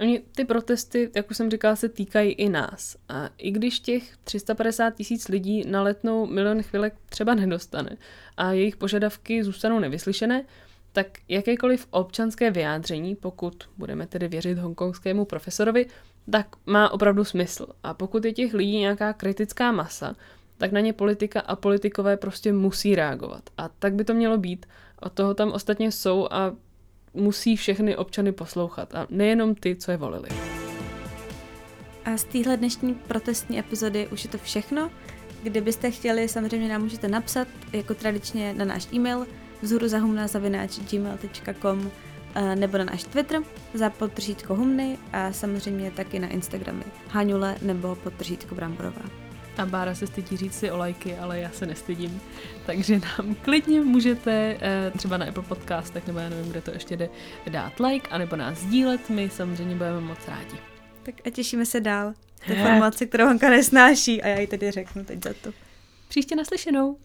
Oni, 0.01 0.23
ty 0.37 0.45
protesty, 0.45 1.11
jak 1.17 1.31
už 1.31 1.37
jsem 1.37 1.51
říkala, 1.51 1.77
se 1.77 1.89
týkají 1.89 2.33
i 2.33 2.49
nás. 2.49 2.97
A 3.09 3.31
i 3.39 3.51
když 3.51 3.81
těch 3.81 4.17
350 4.25 4.95
tisíc 4.95 5.29
lidí 5.29 5.65
na 5.67 5.83
letnou 5.83 6.27
milion 6.27 6.63
chvilek 6.63 6.95
třeba 7.09 7.35
nedostane 7.35 7.97
a 8.37 8.53
jejich 8.53 8.77
požadavky 8.77 9.45
zůstanou 9.45 9.79
nevyslyšené, 9.79 10.45
tak 10.93 11.07
jakékoliv 11.29 11.87
občanské 11.91 12.51
vyjádření, 12.51 13.17
pokud 13.17 13.65
budeme 13.77 14.07
tedy 14.07 14.29
věřit 14.29 14.59
hongkongskému 14.59 15.25
profesorovi, 15.25 15.87
tak 16.31 16.47
má 16.67 16.91
opravdu 16.91 17.25
smysl. 17.25 17.67
A 17.83 17.95
pokud 17.95 18.25
je 18.25 18.33
těch 18.33 18.55
lidí 18.55 18.79
nějaká 18.79 19.13
kritická 19.13 19.73
masa, 19.73 20.17
tak 20.59 20.73
na 20.73 20.81
ně 20.81 20.93
politika 20.93 21.41
a 21.41 21.57
politikové 21.57 22.17
prostě 22.17 22.53
musí 22.53 22.95
reagovat. 22.95 23.43
A 23.59 23.69
tak 23.69 23.95
by 23.95 24.05
to 24.05 24.15
mělo 24.15 24.39
být. 24.39 24.67
Od 25.01 25.13
toho 25.13 25.35
tam 25.35 25.53
ostatně 25.53 25.93
jsou 25.93 26.29
a 26.31 26.53
musí 27.15 27.57
všechny 27.57 27.97
občany 27.97 28.33
poslouchat. 28.33 28.95
A 28.95 29.07
nejenom 29.11 29.55
ty, 29.55 29.77
co 29.77 29.91
je 29.91 29.97
volili. 29.97 30.29
A 32.05 32.17
z 32.17 32.25
téhle 32.25 32.57
dnešní 32.57 32.95
protestní 32.95 33.59
epizody 33.59 34.09
už 34.13 34.25
je 34.25 34.31
to 34.31 34.39
všechno. 34.39 34.91
Kdybyste 35.43 35.91
chtěli, 35.91 36.29
samozřejmě 36.29 36.69
nám 36.69 36.83
můžete 36.83 37.09
napsat, 37.09 37.49
jako 37.73 37.95
tradičně 37.95 38.55
na 38.55 38.65
náš 38.65 38.87
e-mail 38.93 39.27
vzhoruzahumna.gmail.com 39.63 41.91
eh, 42.35 42.57
nebo 42.57 42.79
na 42.79 42.85
náš 42.85 43.05
Twitter 43.05 43.41
za 43.75 43.91
podtržítko 43.91 44.55
humny 44.55 44.99
a 45.13 45.33
samozřejmě 45.33 45.91
taky 45.91 46.19
na 46.19 46.29
Instagramy 46.29 46.85
Haňule 47.09 47.57
nebo 47.63 47.95
podtržítko 47.95 48.55
Bramborová. 48.55 49.24
A 49.59 49.67
Bára 49.67 49.95
se 49.95 50.07
stydí 50.07 50.37
říct 50.37 50.59
si 50.59 50.71
o 50.71 50.77
lajky, 50.77 51.17
ale 51.17 51.41
já 51.41 51.51
se 51.51 51.67
nestydím. 51.67 52.21
Takže 52.67 52.99
nám 52.99 53.35
klidně 53.35 53.81
můžete 53.81 54.57
eh, 54.61 54.93
třeba 54.99 55.17
na 55.17 55.27
Apple 55.27 55.43
Podcastech, 55.43 56.07
nebo 56.07 56.19
já 56.19 56.29
nevím, 56.29 56.51
kde 56.51 56.61
to 56.61 56.71
ještě 56.71 56.97
jde, 56.97 57.09
dát 57.51 57.81
like, 57.81 58.09
anebo 58.09 58.37
nás 58.37 58.59
sdílet, 58.59 59.11
my 59.11 59.31
samozřejmě 59.31 59.77
budeme 59.77 60.01
moc 60.01 60.19
rádi. 60.29 60.57
Tak 61.03 61.15
a 61.27 61.31
těšíme 61.31 61.67
se 61.67 61.81
dál. 61.81 62.15
To 62.47 62.55
formace, 62.55 63.07
kterou 63.07 63.27
Hanka 63.27 63.51
nesnáší 63.51 64.23
a 64.23 64.29
já 64.29 64.41
ji 64.41 64.47
tedy 64.47 64.71
řeknu 64.71 65.05
teď 65.05 65.25
za 65.25 65.31
to. 65.43 65.51
Příště 66.09 66.37
naslyšenou. 66.37 66.97